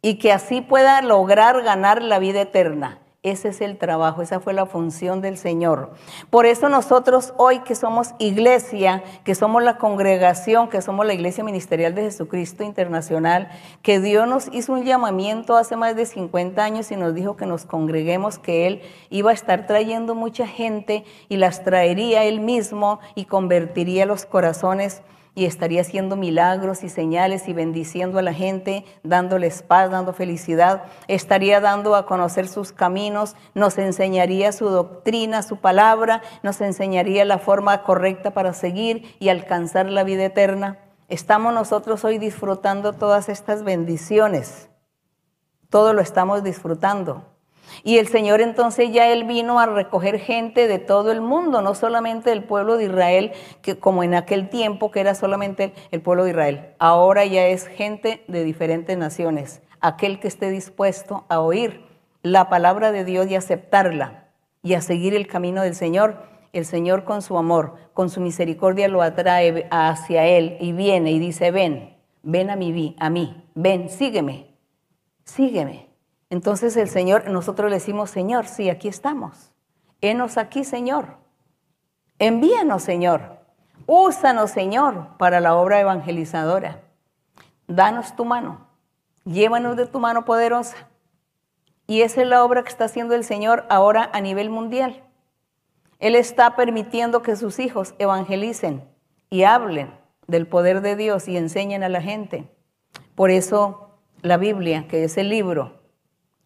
[0.04, 3.01] Y que así pueda lograr ganar la vida eterna.
[3.24, 5.92] Ese es el trabajo, esa fue la función del Señor.
[6.32, 11.44] Por eso nosotros hoy que somos iglesia, que somos la congregación, que somos la iglesia
[11.44, 13.50] ministerial de Jesucristo Internacional,
[13.84, 17.46] que Dios nos hizo un llamamiento hace más de 50 años y nos dijo que
[17.46, 23.02] nos congreguemos, que Él iba a estar trayendo mucha gente y las traería Él mismo
[23.14, 25.04] y convertiría los corazones
[25.34, 30.84] y estaría haciendo milagros y señales y bendiciendo a la gente, dándoles paz, dando felicidad,
[31.08, 37.40] estaría dando a conocer sus caminos, nos enseñaría su doctrina, su palabra, nos enseñaría la
[37.40, 40.80] forma correcta para seguir y alcanzar la vida eterna.
[41.08, 44.70] Estamos nosotros hoy disfrutando todas estas bendiciones.
[45.70, 47.31] Todo lo estamos disfrutando.
[47.84, 51.76] Y el Señor entonces ya Él vino a recoger gente de todo el mundo, no
[51.76, 56.24] solamente del pueblo de Israel, que como en aquel tiempo que era solamente el pueblo
[56.24, 56.68] de Israel.
[56.80, 59.62] Ahora ya es gente de diferentes naciones.
[59.80, 61.86] Aquel que esté dispuesto a oír
[62.24, 64.26] la palabra de Dios y aceptarla
[64.64, 68.88] y a seguir el camino del Señor, el Señor con su amor, con su misericordia
[68.88, 73.90] lo atrae hacia Él y viene y dice, ven, ven a mí, a mí, ven,
[73.90, 74.56] sígueme,
[75.24, 75.91] sígueme.
[76.32, 79.52] Entonces el Señor, nosotros le decimos, Señor, sí, aquí estamos.
[80.00, 81.18] Enos aquí, Señor.
[82.20, 83.40] Envíanos, Señor.
[83.86, 86.84] Úsanos, Señor, para la obra evangelizadora.
[87.68, 88.66] Danos tu mano.
[89.26, 90.78] Llévanos de tu mano poderosa.
[91.86, 95.04] Y esa es la obra que está haciendo el Señor ahora a nivel mundial.
[96.00, 98.88] Él está permitiendo que sus hijos evangelicen
[99.30, 99.94] y hablen
[100.28, 102.50] del poder de Dios y enseñen a la gente.
[103.16, 105.81] Por eso la Biblia, que es el libro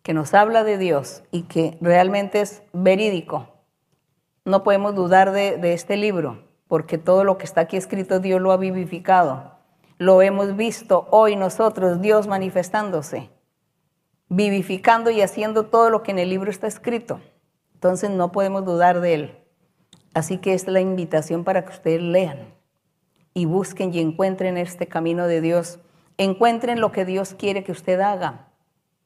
[0.06, 3.48] que nos habla de Dios y que realmente es verídico,
[4.46, 8.52] no podemos dudar de, este libro, porque todo lo que está aquí escrito Dios lo
[8.52, 9.54] ha vivificado.
[9.98, 13.32] Lo hemos visto hoy nosotros, Dios manifestándose,
[14.30, 17.20] vivificando y haciendo todo lo que en el libro está escrito.
[17.74, 19.40] Entonces no podemos dudar de él.
[20.14, 22.54] Así que es la invitación para que ustedes lean
[23.34, 25.80] y busquen y encuentren este camino de Dios.
[26.20, 28.52] Encuentren lo que Dios quiere que usted haga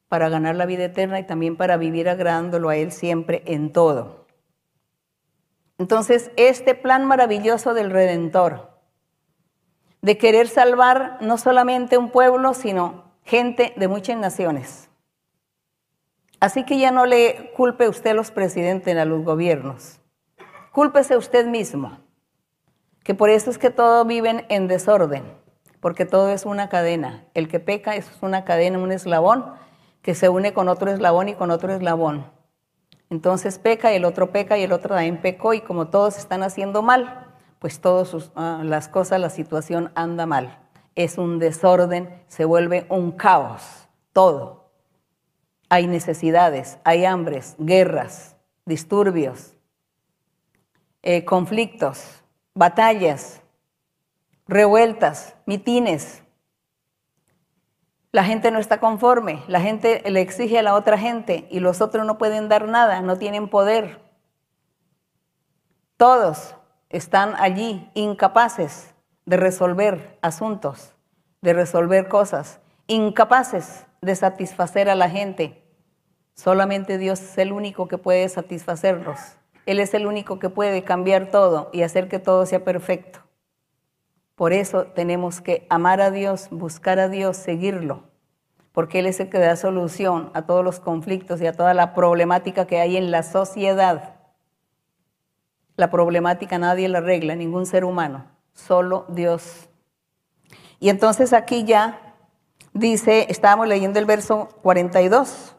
[0.09, 4.25] para ganar la vida eterna y también para vivir agradándolo a Él siempre en todo.
[5.77, 8.71] Entonces, este plan maravilloso del Redentor,
[10.01, 14.89] de querer salvar no solamente un pueblo, sino gente de muchas naciones.
[16.39, 20.01] Así que ya no le culpe usted a los presidentes, a los gobiernos.
[20.71, 21.99] Cúlpese usted mismo,
[23.03, 25.23] que por eso es que todos viven en desorden,
[25.81, 27.25] porque todo es una cadena.
[27.33, 29.53] El que peca es una cadena, un eslabón
[30.01, 32.25] que se une con otro eslabón y con otro eslabón.
[33.09, 36.43] Entonces peca y el otro peca y el otro también pecó y como todos están
[36.43, 37.27] haciendo mal,
[37.59, 40.59] pues todas ah, las cosas, la situación anda mal.
[40.95, 44.71] Es un desorden, se vuelve un caos, todo.
[45.69, 48.35] Hay necesidades, hay hambres, guerras,
[48.65, 49.55] disturbios,
[51.01, 52.23] eh, conflictos,
[52.53, 53.41] batallas,
[54.47, 56.23] revueltas, mitines.
[58.11, 61.79] La gente no está conforme, la gente le exige a la otra gente y los
[61.79, 64.01] otros no pueden dar nada, no tienen poder.
[65.95, 66.55] Todos
[66.89, 68.95] están allí incapaces
[69.25, 70.95] de resolver asuntos,
[71.41, 75.63] de resolver cosas, incapaces de satisfacer a la gente.
[76.33, 79.19] Solamente Dios es el único que puede satisfacerlos.
[79.67, 83.19] Él es el único que puede cambiar todo y hacer que todo sea perfecto.
[84.39, 88.03] Por eso tenemos que amar a Dios, buscar a Dios, seguirlo,
[88.71, 91.93] porque Él es el que da solución a todos los conflictos y a toda la
[91.93, 94.15] problemática que hay en la sociedad.
[95.75, 99.67] La problemática nadie la arregla, ningún ser humano, solo Dios.
[100.79, 102.15] Y entonces aquí ya
[102.71, 105.57] dice, estábamos leyendo el verso 42.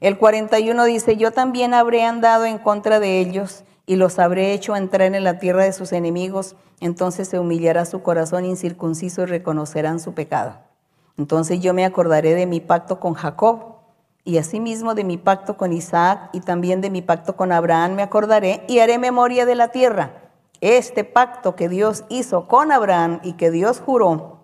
[0.00, 4.76] El 41 dice, yo también habré andado en contra de ellos y los habré hecho
[4.76, 10.00] entrar en la tierra de sus enemigos, entonces se humillará su corazón incircunciso y reconocerán
[10.00, 10.58] su pecado.
[11.18, 13.76] Entonces yo me acordaré de mi pacto con Jacob
[14.24, 18.02] y asimismo de mi pacto con Isaac y también de mi pacto con Abraham me
[18.02, 20.30] acordaré y haré memoria de la tierra.
[20.60, 24.38] Este pacto que Dios hizo con Abraham y que Dios juró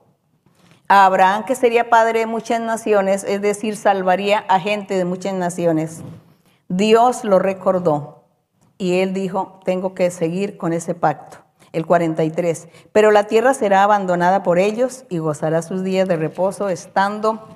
[0.88, 5.34] a Abraham, que sería padre de muchas naciones, es decir, salvaría a gente de muchas
[5.34, 6.02] naciones.
[6.68, 8.17] Dios lo recordó
[8.78, 11.38] y él dijo, tengo que seguir con ese pacto.
[11.72, 16.70] El 43, pero la tierra será abandonada por ellos y gozará sus días de reposo
[16.70, 17.46] estando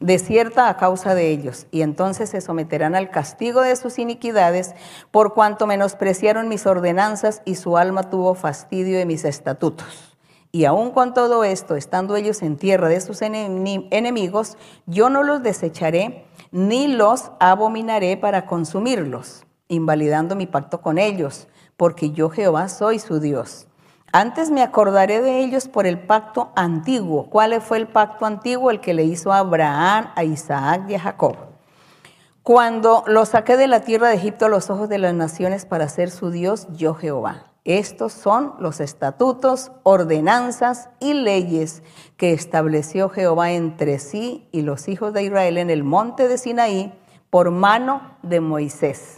[0.00, 4.74] desierta a causa de ellos, y entonces se someterán al castigo de sus iniquidades,
[5.10, 10.16] por cuanto menospreciaron mis ordenanzas y su alma tuvo fastidio de mis estatutos.
[10.50, 14.56] Y aun con todo esto, estando ellos en tierra de sus enemigos,
[14.86, 21.46] yo no los desecharé ni los abominaré para consumirlos invalidando mi pacto con ellos,
[21.76, 23.68] porque yo Jehová soy su Dios.
[24.12, 27.28] Antes me acordaré de ellos por el pacto antiguo.
[27.28, 28.70] ¿Cuál fue el pacto antiguo?
[28.70, 31.36] El que le hizo a Abraham, a Isaac y a Jacob.
[32.42, 35.88] Cuando los saqué de la tierra de Egipto a los ojos de las naciones para
[35.90, 37.44] ser su Dios, yo Jehová.
[37.66, 41.82] Estos son los estatutos, ordenanzas y leyes
[42.16, 46.94] que estableció Jehová entre sí y los hijos de Israel en el monte de Sinaí
[47.28, 49.17] por mano de Moisés.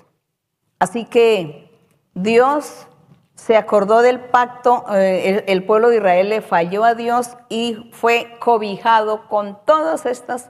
[0.81, 1.71] Así que
[2.15, 2.89] Dios
[3.35, 8.37] se acordó del pacto, eh, el, pueblo de Israel le falló a Dios y fue
[8.41, 10.47] cobijado con todos estos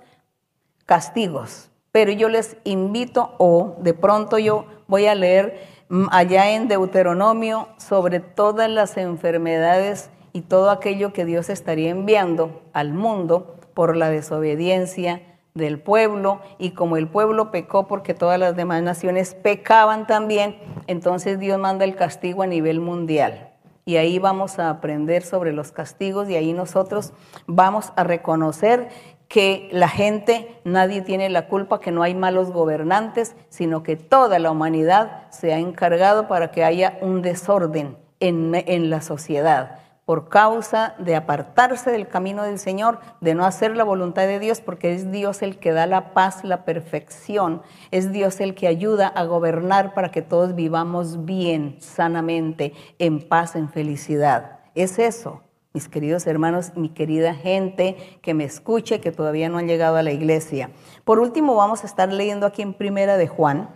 [0.87, 1.71] castigos.
[1.93, 7.69] Pero yo les invito, o de pronto yo voy a leer mm, allá en Deuteronomio
[7.77, 14.11] sobre todas las enfermedades y todo aquello que Dios estaría enviando al mundo por la
[14.11, 15.23] desobediencia
[15.55, 21.39] del pueblo y como el pueblo pecó porque todas las demás naciones pecaban también, entonces
[21.39, 23.49] Dios manda el castigo a nivel mundial.
[23.85, 27.13] Y ahí vamos a aprender sobre los castigos y ahí nosotros
[27.47, 28.89] vamos a reconocer
[29.27, 34.39] que la gente, nadie tiene la culpa, que no hay malos gobernantes, sino que toda
[34.39, 39.79] la humanidad se ha encargado para que haya un desorden en, en la sociedad
[40.11, 44.61] por causa de apartarse del camino del Señor, de no hacer la voluntad de Dios,
[44.61, 49.07] porque es Dios el que da la paz, la perfección, es Dios el que ayuda
[49.07, 54.59] a gobernar para que todos vivamos bien, sanamente, en paz, en felicidad.
[54.75, 55.43] Es eso,
[55.75, 60.03] mis queridos hermanos, mi querida gente que me escuche, que todavía no han llegado a
[60.03, 60.71] la iglesia.
[61.05, 63.71] Por último, vamos a estar leyendo aquí en Primera de Juan,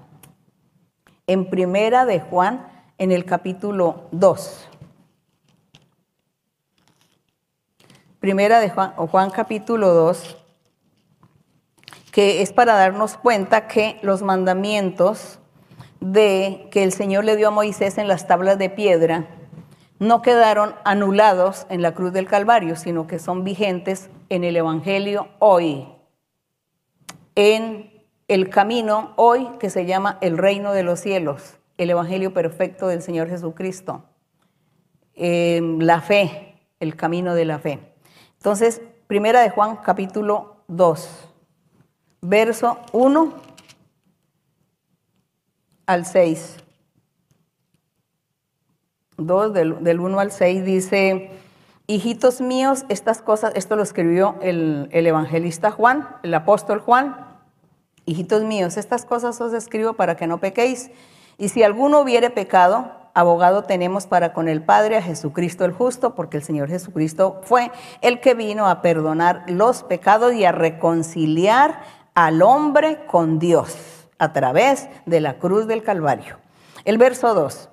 [1.28, 4.70] en Primera de Juan, en el capítulo 2.
[8.24, 10.38] Primera de Juan, capítulo 2,
[12.10, 15.40] que es para darnos cuenta que los mandamientos
[16.00, 19.26] de que el Señor le dio a Moisés en las tablas de piedra
[19.98, 25.28] no quedaron anulados en la cruz del Calvario, sino que son vigentes en el Evangelio
[25.38, 25.86] hoy,
[27.34, 32.88] en el camino hoy que se llama el reino de los cielos, el Evangelio perfecto
[32.88, 34.02] del Señor Jesucristo,
[35.14, 37.93] la fe, el camino de la fe.
[38.45, 41.09] Entonces, primera de Juan capítulo 2,
[42.20, 43.32] verso 1
[45.86, 46.57] al 6.
[49.16, 51.30] 2 del, 1 al 6 dice,
[51.86, 57.16] hijitos míos, estas cosas, esto lo escribió el, el evangelista Juan, el apóstol Juan,
[58.05, 60.90] hijitos míos, estas cosas os escribo para que no pequéis,
[61.38, 66.14] y si alguno hubiere pecado, abogado tenemos para con el Padre a Jesucristo el justo,
[66.14, 67.70] porque el Señor Jesucristo fue
[68.02, 71.80] el que vino a perdonar los pecados y a reconciliar
[72.14, 73.76] al hombre con Dios
[74.18, 76.38] a través de la cruz del Calvario.
[76.84, 77.70] El verso 2.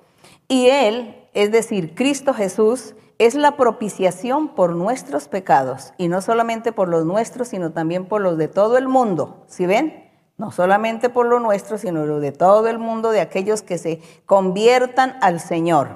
[0.48, 6.72] Y Él, es decir, Cristo Jesús, es la propiciación por nuestros pecados, y no solamente
[6.72, 9.44] por los nuestros, sino también por los de todo el mundo.
[9.46, 10.11] ¿Sí ven?
[10.42, 14.02] No solamente por lo nuestro, sino lo de todo el mundo, de aquellos que se
[14.26, 15.90] conviertan al Señor.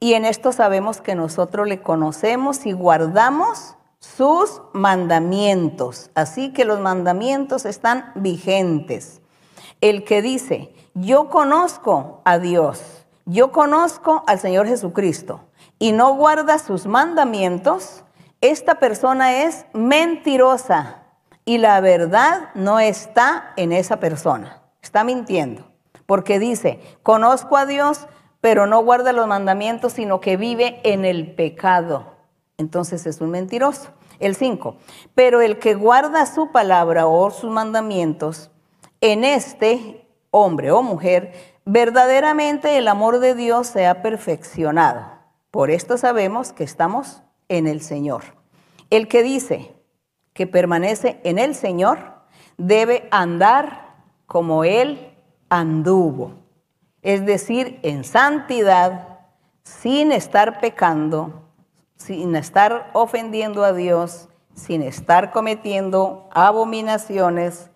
[0.00, 6.10] Y en esto sabemos que nosotros le conocemos y guardamos sus mandamientos.
[6.14, 9.20] Así que los mandamientos están vigentes.
[9.82, 15.40] El que dice, yo conozco a Dios, yo conozco al Señor Jesucristo
[15.78, 18.04] y no guarda sus mandamientos,
[18.40, 21.01] esta persona es mentirosa
[21.44, 24.62] y la verdad no está en esa persona.
[24.82, 25.68] Está mintiendo.
[26.06, 28.06] Porque dice, conozco a Dios,
[28.40, 32.12] pero no guarda los mandamientos, sino que vive en el pecado.
[32.58, 33.90] Entonces es un mentiroso.
[34.18, 34.76] El 5.
[35.14, 38.50] Pero el que guarda su palabra o sus mandamientos,
[39.00, 41.32] en este hombre o mujer,
[41.64, 45.06] verdaderamente el amor de Dios se ha perfeccionado.
[45.50, 48.22] Por esto sabemos que estamos en el Señor.
[48.90, 49.71] El que dice,
[50.32, 51.98] que permanece en el Señor
[52.56, 53.94] debe andar
[54.26, 55.14] como Él
[55.48, 56.34] anduvo,
[57.02, 59.18] es decir, en santidad,
[59.62, 61.50] sin estar pecando,
[61.96, 67.70] sin estar ofendiendo a Dios, sin estar cometiendo abominaciones,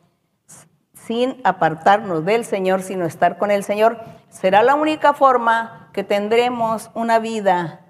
[0.92, 6.90] sin apartarnos del Señor, sino estar con el Señor, será la única forma que tendremos
[6.94, 7.85] una vida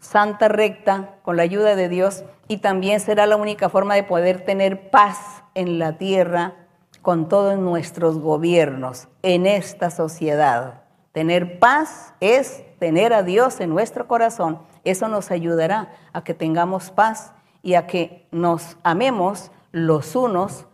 [0.00, 4.44] santa, recta, con la ayuda de Dios, y también será la única forma de poder
[4.44, 6.54] tener paz en la tierra
[7.02, 10.82] con todos nuestros gobiernos, en esta sociedad.
[11.12, 14.60] Tener paz es tener a Dios en nuestro corazón.
[14.84, 17.32] Eso nos ayudará a que tengamos paz
[17.62, 20.66] y a que nos amemos los unos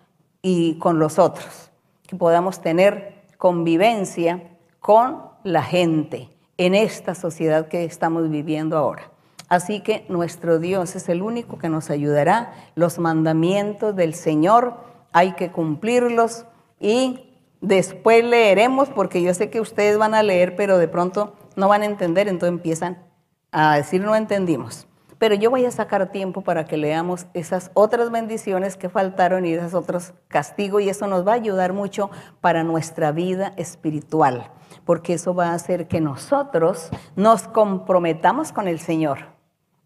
[0.43, 1.71] y con los otros,
[2.07, 9.12] que podamos tener convivencia con la gente en esta sociedad que estamos viviendo ahora.
[9.53, 12.55] Así que nuestro Dios es el único que nos ayudará.
[12.75, 14.79] Los mandamientos del Señor
[15.13, 16.47] hay que cumplirlos
[16.81, 21.69] y después leeremos, porque yo sé que ustedes van a leer, pero de pronto no
[21.69, 23.03] van a entender, entonces empiezan
[23.51, 24.87] a decir no entendimos.
[25.19, 29.53] Pero yo voy a sacar tiempo para que leamos esas otras bendiciones que faltaron y
[29.53, 34.51] esos otros castigos y eso nos va a ayudar mucho para nuestra vida espiritual,
[34.87, 39.32] porque eso va a hacer que nosotros nos comprometamos con el Señor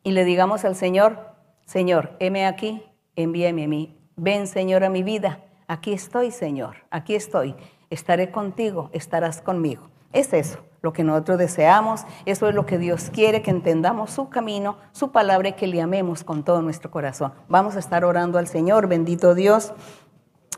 [0.07, 1.19] y le digamos al Señor,
[1.65, 2.81] Señor, heme aquí,
[3.17, 3.99] envíame a mí.
[4.15, 5.41] Ven, Señor, a mi vida.
[5.67, 7.57] Aquí estoy, Señor, aquí estoy.
[7.91, 9.91] Estaré contigo, estarás conmigo.
[10.13, 14.29] Es eso lo que nosotros deseamos, eso es lo que Dios quiere, que entendamos su
[14.29, 17.33] camino, su palabra y que le amemos con todo nuestro corazón.
[17.49, 19.73] Vamos a estar orando al Señor, bendito Dios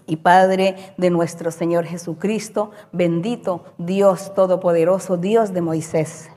[0.07, 6.29] y Padre de nuestro Señor Jesucristo, bendito Dios Todopoderoso, Dios de Moisés.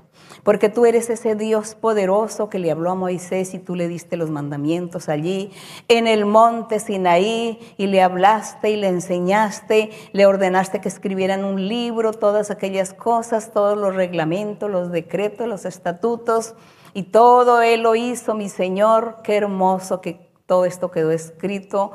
[0.44, 4.18] Porque tú eres ese Dios poderoso que le habló a Moisés y tú le diste
[4.18, 5.52] los mandamientos allí
[5.88, 11.68] en el monte Sinaí y le hablaste y le enseñaste, le ordenaste que escribieran un
[11.68, 16.56] libro, todas aquellas cosas, todos los reglamentos, los decretos, los estatutos
[16.94, 19.18] Y todo Él lo hizo, mi Señor.
[19.24, 21.94] Qué hermoso que todo esto quedó escrito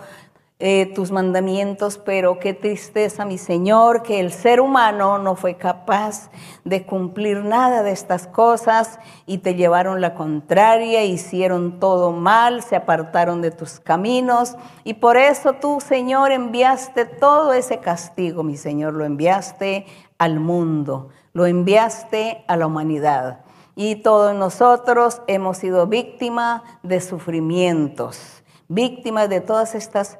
[0.59, 6.31] eh, tus mandamientos, pero qué tristeza, mi Señor, que el ser humano no fue capaz
[6.65, 12.74] de cumplir nada de estas cosas y te llevaron la contraria, hicieron todo mal, se
[12.74, 18.95] apartaron de tus caminos y por eso tú, Señor, enviaste todo ese castigo, mi Señor,
[18.95, 19.85] lo enviaste
[20.16, 23.41] al mundo, lo enviaste a la humanidad.
[23.74, 30.19] Y todos nosotros hemos sido víctimas de sufrimientos, víctimas de todas estas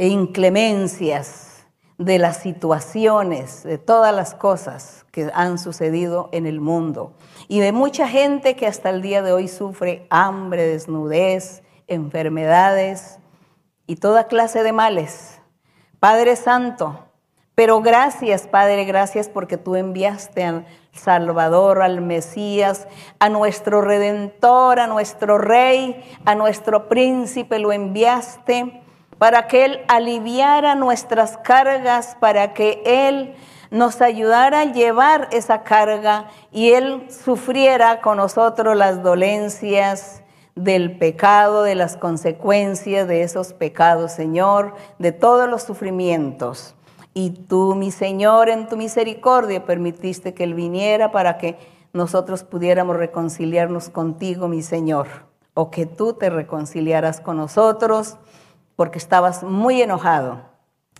[0.00, 1.66] e inclemencias
[1.98, 7.12] de las situaciones, de todas las cosas que han sucedido en el mundo.
[7.48, 13.18] Y de mucha gente que hasta el día de hoy sufre hambre, desnudez, enfermedades
[13.86, 15.42] y toda clase de males.
[15.98, 17.04] Padre Santo,
[17.54, 24.86] pero gracias, Padre, gracias porque tú enviaste al Salvador, al Mesías, a nuestro Redentor, a
[24.86, 28.80] nuestro Rey, a nuestro Príncipe, lo enviaste
[29.20, 33.34] para que Él aliviara nuestras cargas, para que Él
[33.70, 40.22] nos ayudara a llevar esa carga y Él sufriera con nosotros las dolencias
[40.54, 46.74] del pecado, de las consecuencias de esos pecados, Señor, de todos los sufrimientos.
[47.12, 51.58] Y tú, mi Señor, en tu misericordia permitiste que Él viniera para que
[51.92, 55.08] nosotros pudiéramos reconciliarnos contigo, mi Señor,
[55.52, 58.16] o que tú te reconciliaras con nosotros
[58.80, 60.40] porque estabas muy enojado.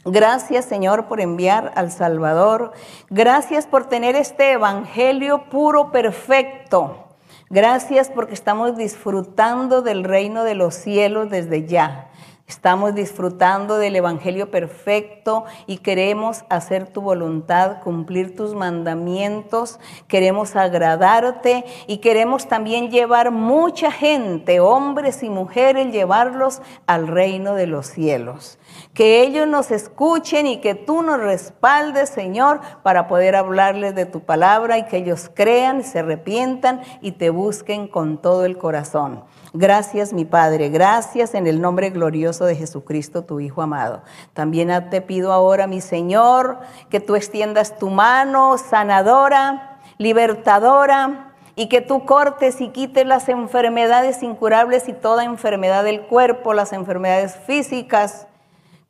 [0.05, 2.73] Gracias Señor por enviar al Salvador.
[3.09, 7.09] Gracias por tener este Evangelio puro, perfecto.
[7.49, 12.10] Gracias porque estamos disfrutando del reino de los cielos desde ya.
[12.51, 19.79] Estamos disfrutando del Evangelio perfecto y queremos hacer tu voluntad, cumplir tus mandamientos,
[20.09, 27.69] queremos agradarte y queremos también llevar mucha gente, hombres y mujeres, llevarlos al reino de
[27.69, 28.59] los cielos.
[29.01, 34.21] Que ellos nos escuchen y que tú nos respaldes, Señor, para poder hablarles de tu
[34.21, 39.25] palabra y que ellos crean, se arrepientan y te busquen con todo el corazón.
[39.55, 44.03] Gracias, mi Padre, gracias en el nombre glorioso de Jesucristo, tu Hijo amado.
[44.35, 46.59] También te pido ahora, mi Señor,
[46.91, 54.23] que tú extiendas tu mano sanadora, libertadora, y que tú cortes y quites las enfermedades
[54.23, 58.27] incurables y toda enfermedad del cuerpo, las enfermedades físicas,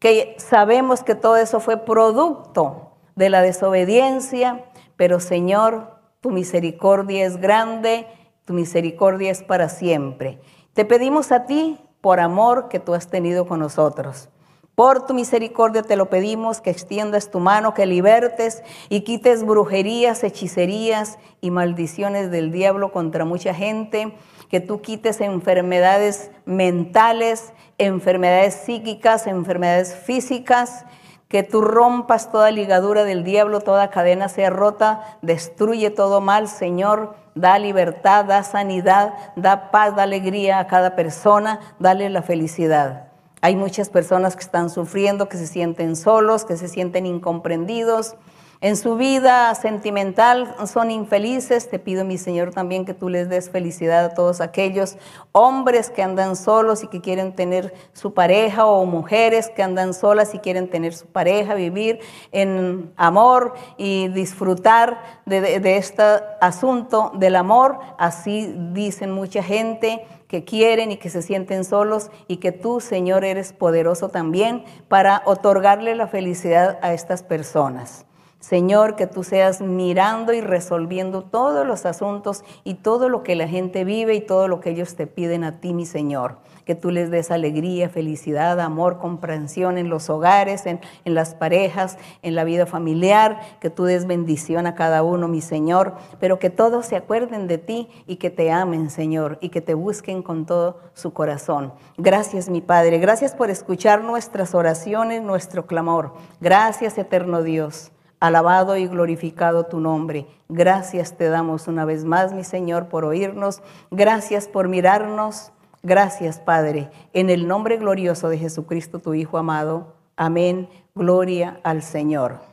[0.00, 4.64] que sabemos que todo eso fue producto de la desobediencia,
[4.96, 8.08] pero Señor, tu misericordia es grande
[8.50, 10.40] tu misericordia es para siempre.
[10.72, 14.28] Te pedimos a ti, por amor que tú has tenido con nosotros.
[14.74, 20.24] Por tu misericordia te lo pedimos, que extiendas tu mano, que libertes y quites brujerías,
[20.24, 24.16] hechicerías y maldiciones del diablo contra mucha gente,
[24.48, 30.84] que tú quites enfermedades mentales, enfermedades psíquicas, enfermedades físicas,
[31.28, 37.14] que tú rompas toda ligadura del diablo, toda cadena sea rota, destruye todo mal, Señor,
[37.34, 43.06] da libertad, da sanidad, da paz, da alegría a cada persona, dale la felicidad.
[43.42, 48.16] Hay muchas personas que están sufriendo, que se sienten solos, que se sienten incomprendidos,
[48.62, 51.70] en su vida sentimental son infelices.
[51.70, 54.98] Te pido, mi Señor, también que tú les des felicidad a todos aquellos
[55.32, 60.34] hombres que andan solos y que quieren tener su pareja o mujeres que andan solas
[60.34, 62.00] y quieren tener su pareja, vivir
[62.32, 66.02] en amor y disfrutar de, de este
[66.42, 67.78] asunto del amor.
[67.96, 73.24] Así dicen mucha gente que quieren y que se sienten solos y que tú, Señor,
[73.24, 78.04] eres poderoso también para otorgarle la felicidad a estas personas.
[78.40, 83.46] Señor, que tú seas mirando y resolviendo todos los asuntos y todo lo que la
[83.46, 86.38] gente vive y todo lo que ellos te piden a ti, mi Señor.
[86.64, 92.34] Que tú les des alegría, felicidad, amor, comprensión en los hogares, en, las parejas, en
[92.34, 93.40] la vida familiar.
[93.60, 95.96] Que tú des bendición a cada uno, mi Señor.
[96.18, 99.74] Pero que todos se acuerden de ti y que te amen, Señor, y que te
[99.74, 101.74] busquen con todo su corazón.
[101.98, 103.00] Gracias, mi Padre.
[103.00, 106.14] Gracias por escuchar nuestras oraciones, nuestro clamor.
[106.40, 107.92] Gracias, eterno Dios.
[108.20, 110.26] Alabado y glorificado tu nombre.
[110.48, 113.62] Gracias te damos una vez más, mi Señor, por oírnos.
[113.90, 115.52] Gracias por mirarnos.
[115.82, 116.90] Gracias, Padre.
[117.14, 119.94] En el nombre glorioso de Jesucristo, tu Hijo amado.
[120.16, 120.68] Amén.
[120.94, 122.50] Gloria al Señor.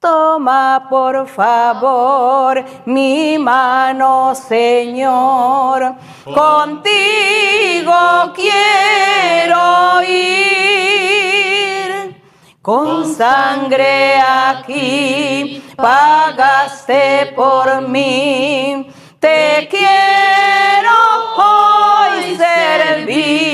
[0.00, 5.94] Toma por favor mi mano, Señor.
[6.24, 7.94] Contigo
[8.34, 11.47] quiero ir
[12.68, 18.86] con sangre aquí pagaste por mí,
[19.18, 20.98] te quiero
[21.38, 23.48] hoy servir.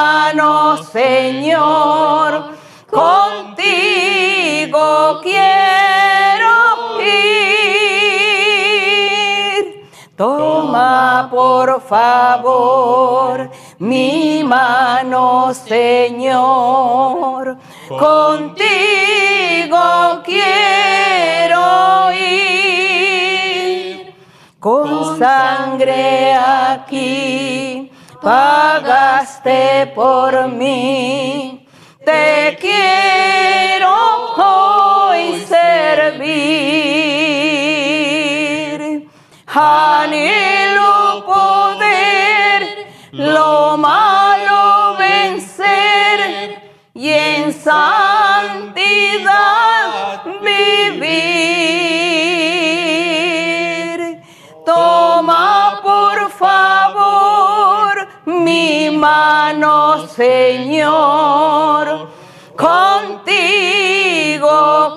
[0.00, 2.56] Mi mano, Señor,
[2.90, 3.60] contigo
[5.22, 8.24] quiero ir.
[10.16, 17.58] Toma por favor mi mano, Señor,
[17.88, 19.78] contigo
[20.24, 24.14] quiero ir.
[24.58, 27.90] Con sangre aquí
[28.20, 31.66] pagaste por mí.
[32.04, 33.94] Te quiero
[34.36, 36.40] hoy servir.
[39.46, 42.62] Anhelo poder
[43.12, 43.89] lo malo
[59.00, 61.86] mi mano, Señor,
[62.54, 63.24] contigo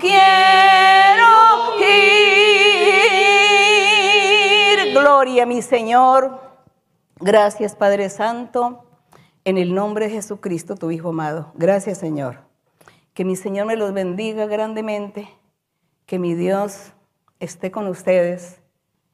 [0.02, 3.00] quiero ir.
[4.94, 6.42] Gloria, mi Señor.
[7.22, 8.84] Gracias, Padre Santo,
[9.46, 11.54] en el nombre de Jesucristo, tu Hijo amado.
[11.56, 12.40] Gracias, Señor.
[13.14, 15.30] Que mi Señor me los bendiga grandemente,
[16.06, 16.92] que mi Dios
[17.40, 18.60] esté con ustedes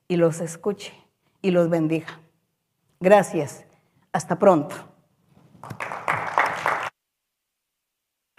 [0.07, 0.93] y los escuche
[1.43, 2.19] y los bendiga.
[2.99, 3.68] Gracias.
[4.11, 4.75] Hasta pronto.